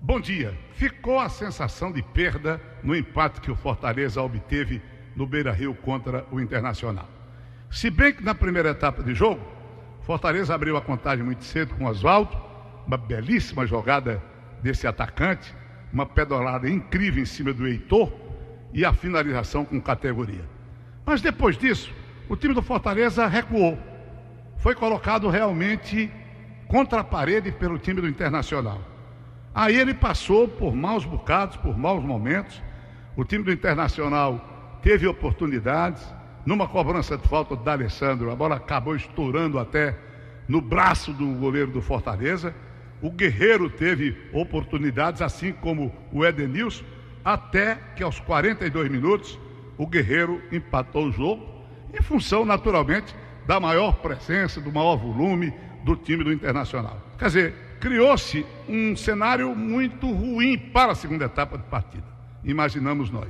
Bom 0.00 0.18
dia. 0.18 0.56
Ficou 0.72 1.18
a 1.18 1.28
sensação 1.28 1.92
de 1.92 2.02
perda 2.02 2.60
no 2.82 2.96
empate 2.96 3.40
que 3.40 3.50
o 3.50 3.56
Fortaleza 3.56 4.22
obteve 4.22 4.80
no 5.14 5.26
Beira 5.26 5.52
Rio 5.52 5.74
contra 5.74 6.24
o 6.30 6.40
Internacional. 6.40 7.08
Se 7.70 7.90
bem 7.90 8.14
que 8.14 8.24
na 8.24 8.34
primeira 8.34 8.70
etapa 8.70 9.02
de 9.02 9.14
jogo, 9.14 9.40
Fortaleza 10.02 10.54
abriu 10.54 10.76
a 10.76 10.80
contagem 10.80 11.24
muito 11.24 11.44
cedo 11.44 11.74
com 11.74 11.84
Oswaldo, 11.84 12.34
uma 12.86 12.96
belíssima 12.96 13.66
jogada 13.66 14.22
desse 14.62 14.86
atacante, 14.86 15.52
uma 15.96 16.04
pedalada 16.04 16.68
incrível 16.68 17.22
em 17.22 17.24
cima 17.26 17.54
do 17.54 17.66
Heitor 17.66 18.12
e 18.70 18.84
a 18.84 18.92
finalização 18.92 19.64
com 19.64 19.80
categoria. 19.80 20.44
Mas 21.06 21.22
depois 21.22 21.56
disso, 21.56 21.90
o 22.28 22.36
time 22.36 22.52
do 22.52 22.60
Fortaleza 22.60 23.26
recuou. 23.26 23.78
Foi 24.58 24.74
colocado 24.74 25.30
realmente 25.30 26.10
contra 26.68 27.00
a 27.00 27.04
parede 27.04 27.50
pelo 27.50 27.78
time 27.78 28.02
do 28.02 28.08
Internacional. 28.08 28.78
Aí 29.54 29.74
ele 29.74 29.94
passou 29.94 30.46
por 30.46 30.76
maus 30.76 31.06
bocados, 31.06 31.56
por 31.56 31.78
maus 31.78 32.04
momentos. 32.04 32.62
O 33.16 33.24
time 33.24 33.42
do 33.42 33.50
Internacional 33.50 34.78
teve 34.82 35.06
oportunidades. 35.06 36.06
Numa 36.44 36.68
cobrança 36.68 37.16
de 37.16 37.26
falta 37.26 37.56
do 37.56 37.70
Alessandro, 37.70 38.30
a 38.30 38.36
bola 38.36 38.56
acabou 38.56 38.94
estourando 38.94 39.58
até 39.58 39.96
no 40.46 40.60
braço 40.60 41.10
do 41.14 41.26
goleiro 41.36 41.70
do 41.70 41.80
Fortaleza. 41.80 42.54
O 43.00 43.10
Guerreiro 43.10 43.68
teve 43.68 44.16
oportunidades, 44.32 45.20
assim 45.20 45.52
como 45.52 45.94
o 46.12 46.24
Edenilson, 46.24 46.84
até 47.24 47.76
que 47.94 48.02
aos 48.02 48.20
42 48.20 48.90
minutos 48.90 49.38
o 49.76 49.86
Guerreiro 49.86 50.42
empatou 50.50 51.06
o 51.06 51.12
jogo, 51.12 51.46
em 51.92 52.02
função, 52.02 52.44
naturalmente, 52.44 53.14
da 53.46 53.60
maior 53.60 53.96
presença, 53.96 54.60
do 54.60 54.72
maior 54.72 54.96
volume 54.96 55.52
do 55.84 55.94
time 55.94 56.24
do 56.24 56.32
Internacional. 56.32 57.00
Quer 57.18 57.26
dizer, 57.26 57.54
criou-se 57.80 58.44
um 58.68 58.96
cenário 58.96 59.54
muito 59.54 60.10
ruim 60.10 60.58
para 60.58 60.92
a 60.92 60.94
segunda 60.94 61.26
etapa 61.26 61.56
de 61.58 61.64
partida, 61.64 62.06
imaginamos 62.44 63.10
nós. 63.10 63.28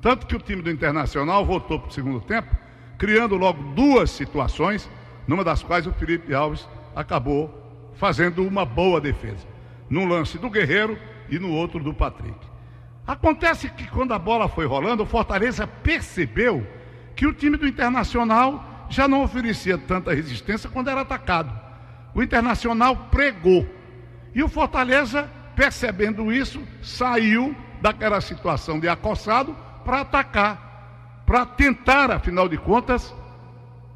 Tanto 0.00 0.26
que 0.26 0.36
o 0.36 0.40
time 0.40 0.62
do 0.62 0.70
Internacional 0.70 1.44
voltou 1.44 1.80
para 1.80 1.90
o 1.90 1.92
segundo 1.92 2.20
tempo, 2.20 2.56
criando 2.96 3.36
logo 3.36 3.62
duas 3.74 4.10
situações, 4.10 4.88
numa 5.26 5.44
das 5.44 5.62
quais 5.62 5.86
o 5.86 5.92
Felipe 5.92 6.32
Alves 6.32 6.66
acabou 6.94 7.67
fazendo 7.98 8.46
uma 8.46 8.64
boa 8.64 9.00
defesa. 9.00 9.46
Num 9.90 10.06
lance 10.06 10.38
do 10.38 10.48
Guerreiro 10.48 10.98
e 11.28 11.38
no 11.38 11.52
outro 11.52 11.82
do 11.82 11.92
Patrick. 11.92 12.38
Acontece 13.06 13.68
que 13.70 13.86
quando 13.88 14.12
a 14.12 14.18
bola 14.18 14.48
foi 14.48 14.66
rolando, 14.66 15.02
o 15.02 15.06
Fortaleza 15.06 15.66
percebeu 15.66 16.66
que 17.14 17.26
o 17.26 17.32
time 17.32 17.56
do 17.56 17.66
Internacional 17.66 18.86
já 18.88 19.08
não 19.08 19.22
oferecia 19.22 19.76
tanta 19.76 20.14
resistência 20.14 20.70
quando 20.70 20.88
era 20.88 21.00
atacado. 21.00 21.52
O 22.14 22.22
Internacional 22.22 23.08
pregou. 23.10 23.66
E 24.34 24.42
o 24.42 24.48
Fortaleza, 24.48 25.28
percebendo 25.56 26.32
isso, 26.32 26.62
saiu 26.82 27.54
daquela 27.80 28.20
situação 28.20 28.78
de 28.78 28.88
acossado 28.88 29.56
para 29.84 30.02
atacar, 30.02 31.22
para 31.26 31.46
tentar, 31.46 32.10
afinal 32.10 32.48
de 32.48 32.58
contas, 32.58 33.14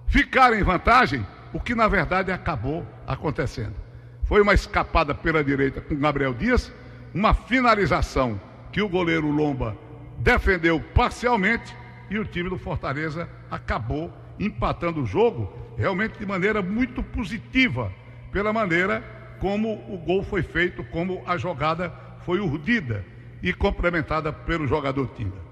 ficar 0.07 0.53
em 0.55 0.62
vantagem, 0.62 1.27
o 1.53 1.61
que 1.61 1.75
na 1.75 1.87
verdade 1.87 2.33
acabou 2.33 2.87
acontecendo. 3.07 3.82
Foi 4.33 4.40
uma 4.40 4.55
escapada 4.55 5.14
pela 5.14 5.45
direita 5.45 5.79
com 5.83 5.95
Gabriel 5.95 6.33
Dias, 6.33 6.73
uma 7.12 7.35
finalização 7.35 8.40
que 8.73 8.81
o 8.81 8.88
goleiro 8.88 9.31
Lomba 9.31 9.77
defendeu 10.21 10.81
parcialmente 10.81 11.77
e 12.09 12.18
o 12.18 12.25
time 12.25 12.49
do 12.49 12.57
Fortaleza 12.57 13.29
acabou 13.51 14.11
empatando 14.40 15.03
o 15.03 15.07
jogo 15.07 15.53
realmente 15.77 16.18
de 16.18 16.25
maneira 16.25 16.62
muito 16.62 17.03
positiva, 17.03 17.92
pela 18.33 18.55
maneira 18.55 19.05
como 19.38 19.75
o 19.87 19.99
gol 19.99 20.23
foi 20.23 20.42
feito, 20.42 20.83
como 20.85 21.23
a 21.27 21.37
jogada 21.37 21.92
foi 22.25 22.40
urdida 22.40 23.05
e 23.42 23.53
complementada 23.53 24.33
pelo 24.33 24.66
jogador 24.66 25.11
Tinga. 25.14 25.42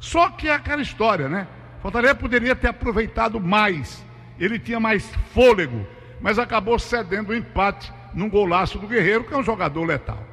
Só 0.00 0.30
que 0.30 0.48
é 0.48 0.52
aquela 0.52 0.82
história, 0.82 1.28
né? 1.28 1.46
Fortaleza 1.80 2.16
poderia 2.16 2.56
ter 2.56 2.66
aproveitado 2.66 3.38
mais, 3.38 4.04
ele 4.36 4.58
tinha 4.58 4.80
mais 4.80 5.08
fôlego, 5.32 5.86
mas 6.20 6.40
acabou 6.40 6.76
cedendo 6.76 7.30
o 7.30 7.36
empate 7.36 7.94
num 8.16 8.30
golaço 8.30 8.78
do 8.78 8.88
Guerreiro, 8.88 9.24
que 9.24 9.34
é 9.34 9.36
um 9.36 9.44
jogador 9.44 9.84
letal. 9.84 10.26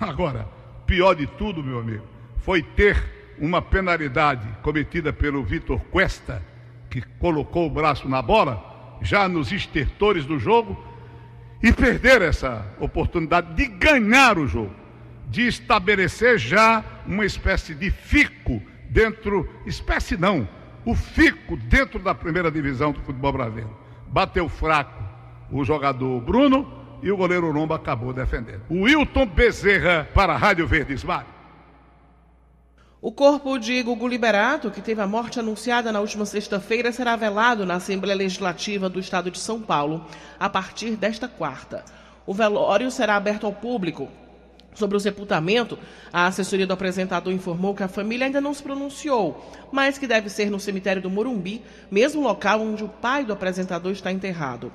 Agora, 0.00 0.48
pior 0.84 1.14
de 1.14 1.28
tudo, 1.28 1.62
meu 1.62 1.78
amigo, 1.78 2.04
foi 2.38 2.60
ter 2.60 3.34
uma 3.38 3.62
penalidade 3.62 4.46
cometida 4.62 5.12
pelo 5.12 5.44
Vitor 5.44 5.80
Cuesta, 5.84 6.42
que 6.90 7.00
colocou 7.20 7.68
o 7.68 7.70
braço 7.70 8.08
na 8.08 8.20
bola, 8.20 8.98
já 9.00 9.28
nos 9.28 9.52
estertores 9.52 10.26
do 10.26 10.40
jogo, 10.40 10.76
e 11.62 11.72
perder 11.72 12.20
essa 12.20 12.66
oportunidade 12.80 13.54
de 13.54 13.66
ganhar 13.66 14.36
o 14.36 14.46
jogo, 14.46 14.74
de 15.30 15.46
estabelecer 15.46 16.36
já 16.36 16.84
uma 17.06 17.24
espécie 17.24 17.74
de 17.74 17.90
fico 17.90 18.60
dentro, 18.90 19.48
espécie 19.64 20.16
não, 20.16 20.48
o 20.84 20.94
fico 20.94 21.56
dentro 21.56 22.00
da 22.00 22.14
primeira 22.14 22.50
divisão 22.50 22.92
do 22.92 23.00
futebol 23.00 23.32
brasileiro. 23.32 23.70
Bateu 24.08 24.48
fraco 24.48 25.02
o 25.50 25.64
jogador 25.64 26.20
Bruno, 26.20 26.83
e 27.02 27.10
o 27.10 27.16
goleiro 27.16 27.50
Lomba 27.50 27.76
acabou 27.76 28.12
defendendo. 28.12 28.62
Wilton 28.70 29.26
Bezerra 29.26 30.08
para 30.14 30.34
a 30.34 30.36
Rádio 30.36 30.66
Verdes 30.66 31.04
Mar. 31.04 31.34
O 33.00 33.12
corpo 33.12 33.58
de 33.58 33.82
Gugu 33.82 34.08
Liberato, 34.08 34.70
que 34.70 34.80
teve 34.80 35.02
a 35.02 35.06
morte 35.06 35.38
anunciada 35.38 35.92
na 35.92 36.00
última 36.00 36.24
sexta-feira, 36.24 36.90
será 36.90 37.14
velado 37.16 37.66
na 37.66 37.74
Assembleia 37.74 38.16
Legislativa 38.16 38.88
do 38.88 38.98
Estado 38.98 39.30
de 39.30 39.38
São 39.38 39.60
Paulo 39.60 40.06
a 40.40 40.48
partir 40.48 40.96
desta 40.96 41.28
quarta. 41.28 41.84
O 42.26 42.32
velório 42.32 42.90
será 42.90 43.16
aberto 43.16 43.44
ao 43.44 43.52
público. 43.52 44.08
Sobre 44.74 44.96
o 44.96 45.00
sepultamento, 45.00 45.78
a 46.10 46.26
assessoria 46.26 46.66
do 46.66 46.72
apresentador 46.72 47.30
informou 47.30 47.74
que 47.74 47.82
a 47.82 47.88
família 47.88 48.26
ainda 48.26 48.40
não 48.40 48.54
se 48.54 48.62
pronunciou, 48.62 49.52
mas 49.70 49.98
que 49.98 50.06
deve 50.06 50.30
ser 50.30 50.50
no 50.50 50.58
cemitério 50.58 51.02
do 51.02 51.10
Morumbi, 51.10 51.62
mesmo 51.90 52.22
local 52.22 52.62
onde 52.62 52.82
o 52.82 52.88
pai 52.88 53.22
do 53.22 53.34
apresentador 53.34 53.92
está 53.92 54.10
enterrado. 54.10 54.72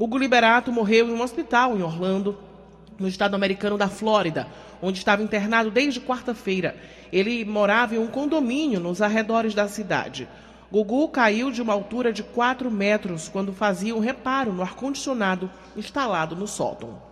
Hugo 0.00 0.16
Liberato 0.16 0.72
morreu 0.72 1.08
em 1.08 1.12
um 1.12 1.20
hospital 1.20 1.76
em 1.76 1.82
Orlando, 1.82 2.38
no 2.98 3.06
estado 3.06 3.34
americano 3.34 3.76
da 3.76 3.86
Flórida, 3.86 4.46
onde 4.80 4.96
estava 4.96 5.22
internado 5.22 5.70
desde 5.70 6.00
quarta-feira. 6.00 6.74
Ele 7.12 7.44
morava 7.44 7.94
em 7.94 7.98
um 7.98 8.06
condomínio 8.06 8.80
nos 8.80 9.02
arredores 9.02 9.52
da 9.52 9.68
cidade. 9.68 10.26
Gugu 10.72 11.06
caiu 11.10 11.50
de 11.50 11.60
uma 11.60 11.74
altura 11.74 12.14
de 12.14 12.22
4 12.22 12.70
metros 12.70 13.28
quando 13.28 13.52
fazia 13.52 13.94
um 13.94 13.98
reparo 13.98 14.54
no 14.54 14.62
ar-condicionado 14.62 15.50
instalado 15.76 16.34
no 16.34 16.48
sótão. 16.48 17.02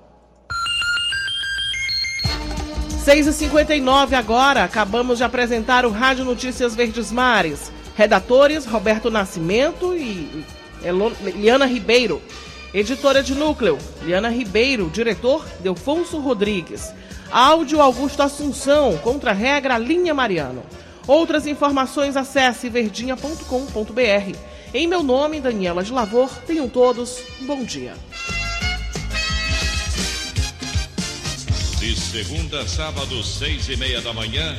6h59 3.05 4.14
agora, 4.14 4.64
acabamos 4.64 5.18
de 5.18 5.24
apresentar 5.24 5.85
o 5.85 5.90
Rádio 5.90 6.24
Notícias 6.24 6.74
Verdes 6.74 7.12
Mares. 7.12 7.70
Redatores 7.94 8.64
Roberto 8.64 9.11
Nascimento 9.11 9.94
e 9.94 10.42
Liana 11.35 11.66
Ribeiro. 11.66 12.22
Editora 12.73 13.23
de 13.23 13.35
núcleo, 13.35 13.79
Liana 14.03 14.29
Ribeiro. 14.29 14.91
Diretor, 14.91 15.45
Delfonso 15.61 16.19
Rodrigues. 16.19 16.93
Áudio 17.31 17.81
Augusto 17.81 18.23
Assunção, 18.23 18.97
contra 18.99 19.33
regra 19.33 19.79
Linha 19.79 20.15
Mariano. 20.15 20.63
Outras 21.07 21.47
informações 21.47 22.17
acesse 22.17 22.69
verdinha.com.br. 22.69 24.37
Em 24.75 24.87
meu 24.87 25.03
nome, 25.03 25.41
Daniela 25.41 25.83
de 25.83 25.93
Lavor, 25.93 26.31
tenham 26.47 26.69
todos 26.69 27.23
um 27.41 27.47
bom 27.47 27.65
dia. 27.65 27.95
De 31.81 31.99
segunda 31.99 32.61
a 32.61 32.69
sábado, 32.69 33.23
seis 33.23 33.69
e 33.69 33.77
meia 33.77 34.03
da 34.03 34.13
manhã, 34.13 34.55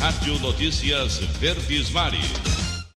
Rádio 0.00 0.38
Notícias 0.40 1.18
Verdes 1.38 1.90
Mares. 1.90 2.65